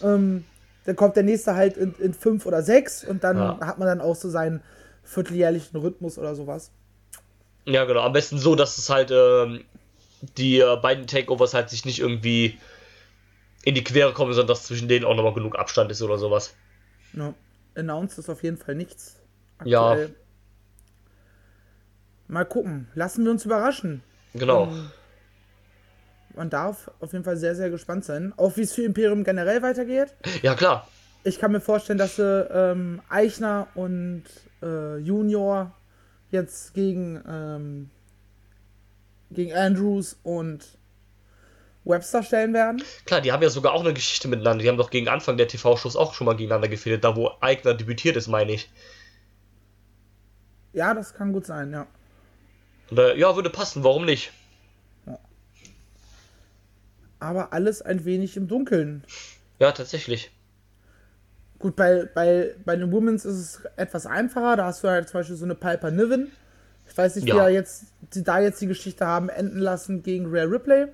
[0.03, 0.45] Ähm,
[0.85, 3.59] dann kommt der nächste halt in, in fünf oder sechs und dann Ja.
[3.61, 4.63] hat man dann auch so seinen
[5.07, 6.71] vierteljährlichen Rhythmus oder sowas.
[7.65, 8.01] Ja, genau.
[8.01, 9.65] Am besten so, dass es halt ähm,
[10.37, 12.59] die äh, beiden Takeovers halt sich nicht irgendwie
[13.65, 16.55] in die Quere kommen, sondern dass zwischen denen auch nochmal genug Abstand ist oder sowas.
[17.13, 17.35] Ja.
[17.75, 19.17] Announced ist auf jeden Fall nichts.
[19.65, 19.97] Ja.
[22.29, 22.89] Mal gucken.
[22.95, 24.03] Lassen wir uns überraschen.
[24.35, 24.65] Genau.
[24.65, 24.91] Ähm,
[26.35, 28.33] Man darf auf jeden Fall sehr, sehr gespannt sein.
[28.37, 30.15] Auch wie es für Imperium generell weitergeht.
[30.43, 30.89] Ja, klar.
[31.27, 32.23] Ich kann mir vorstellen, dass sie
[32.53, 34.23] ähm, Eichner und
[34.63, 35.75] äh, Junior
[36.31, 37.91] jetzt gegen, ähm,
[39.33, 40.65] gegen Andrews und
[41.85, 42.81] Webster stellen werden.
[43.07, 44.63] Klar, die haben ja sogar auch eine Geschichte miteinander.
[44.63, 47.75] Die haben doch gegen Anfang der TV-Shows auch schon mal gegeneinander gefehlt, da wo Eigner
[47.75, 48.71] debütiert ist, meine ich.
[50.75, 51.89] Ja, das kann gut sein, ja.
[52.89, 54.31] Und, äh, ja, würde passen, warum nicht?
[57.19, 59.03] Aber alles ein wenig im Dunkeln.
[59.59, 60.31] Ja, tatsächlich.
[61.59, 64.57] Gut, bei, bei, bei den Women's ist es etwas einfacher.
[64.57, 66.31] Da hast du halt zum Beispiel so eine Piper Niven.
[66.89, 67.49] Ich weiß nicht, wie Ja.
[67.49, 67.85] jetzt,
[68.15, 70.87] die da jetzt die Geschichte haben enden lassen gegen Rare Ripley.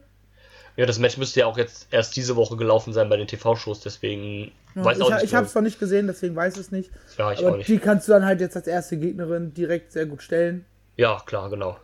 [0.77, 3.81] Ja, das Match müsste ja auch jetzt erst diese Woche gelaufen sein bei den TV-Shows,
[3.81, 5.25] deswegen weiß ich auch nicht.
[5.25, 6.91] ich habe es noch nicht gesehen, deswegen weiß ich es nicht.
[7.19, 7.69] Ja, ich Aber auch nicht.
[7.69, 10.65] die kannst du dann halt jetzt als erste Gegnerin direkt sehr gut stellen.
[10.97, 11.77] Ja, klar, genau.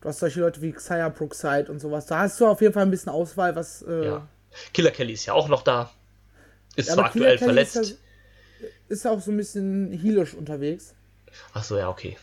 [0.00, 2.06] Du hast solche Leute wie Xia Brookside und sowas.
[2.06, 3.82] Da hast du auf jeden Fall ein bisschen Auswahl, was.
[3.82, 4.26] Äh, Ja.
[4.74, 5.88] Killer Kelly ist ja auch noch da.
[6.76, 7.98] Ist Ja, Killer aktuell Kelly ist verletzt.
[8.60, 10.94] ja- ist auch so ein bisschen heelisch unterwegs.
[11.54, 12.16] Achso, ja, okay.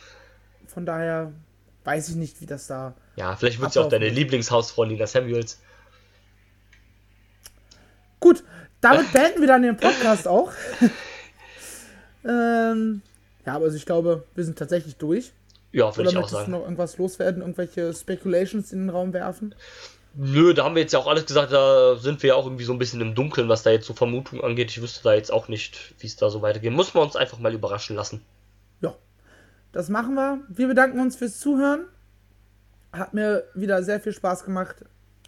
[0.68, 1.34] Von daher
[1.84, 2.94] weiß ich nicht, wie das da.
[3.16, 5.60] Ja, vielleicht wird sie auch deine Lieblingshausfrau Nina Samuels.
[8.20, 8.44] Gut,
[8.82, 10.52] damit beenden wir dann den Podcast auch.
[12.26, 13.02] ähm,
[13.46, 15.32] ja, aber also ich glaube, wir sind tatsächlich durch.
[15.72, 16.52] Ja, würde ich auch möchtest du sagen.
[16.52, 17.42] noch irgendwas loswerden?
[17.42, 19.54] Irgendwelche Speculations in den Raum werfen?
[20.22, 22.66] Nö, da haben wir jetzt ja auch alles gesagt, da sind wir ja auch irgendwie
[22.66, 24.70] so ein bisschen im Dunkeln, was da jetzt so Vermutungen angeht.
[24.70, 26.74] Ich wüsste da jetzt auch nicht, wie es da so weitergeht.
[26.74, 28.22] Muss man uns einfach mal überraschen lassen.
[28.82, 28.98] Ja,
[29.72, 30.42] das machen wir.
[30.50, 31.86] Wir bedanken uns fürs Zuhören.
[32.92, 34.84] Hat mir wieder sehr viel Spaß gemacht,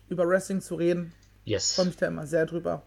[0.09, 1.13] über Wrestling zu reden.
[1.45, 1.75] Yes.
[1.75, 2.83] freue mich da immer sehr drüber.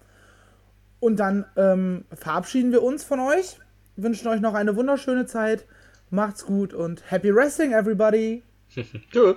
[1.00, 3.56] Und dann ähm, verabschieden wir uns von euch,
[3.96, 5.64] wünschen euch noch eine wunderschöne Zeit.
[6.10, 8.42] Macht's gut und happy wrestling, everybody!
[9.10, 9.36] Tschö.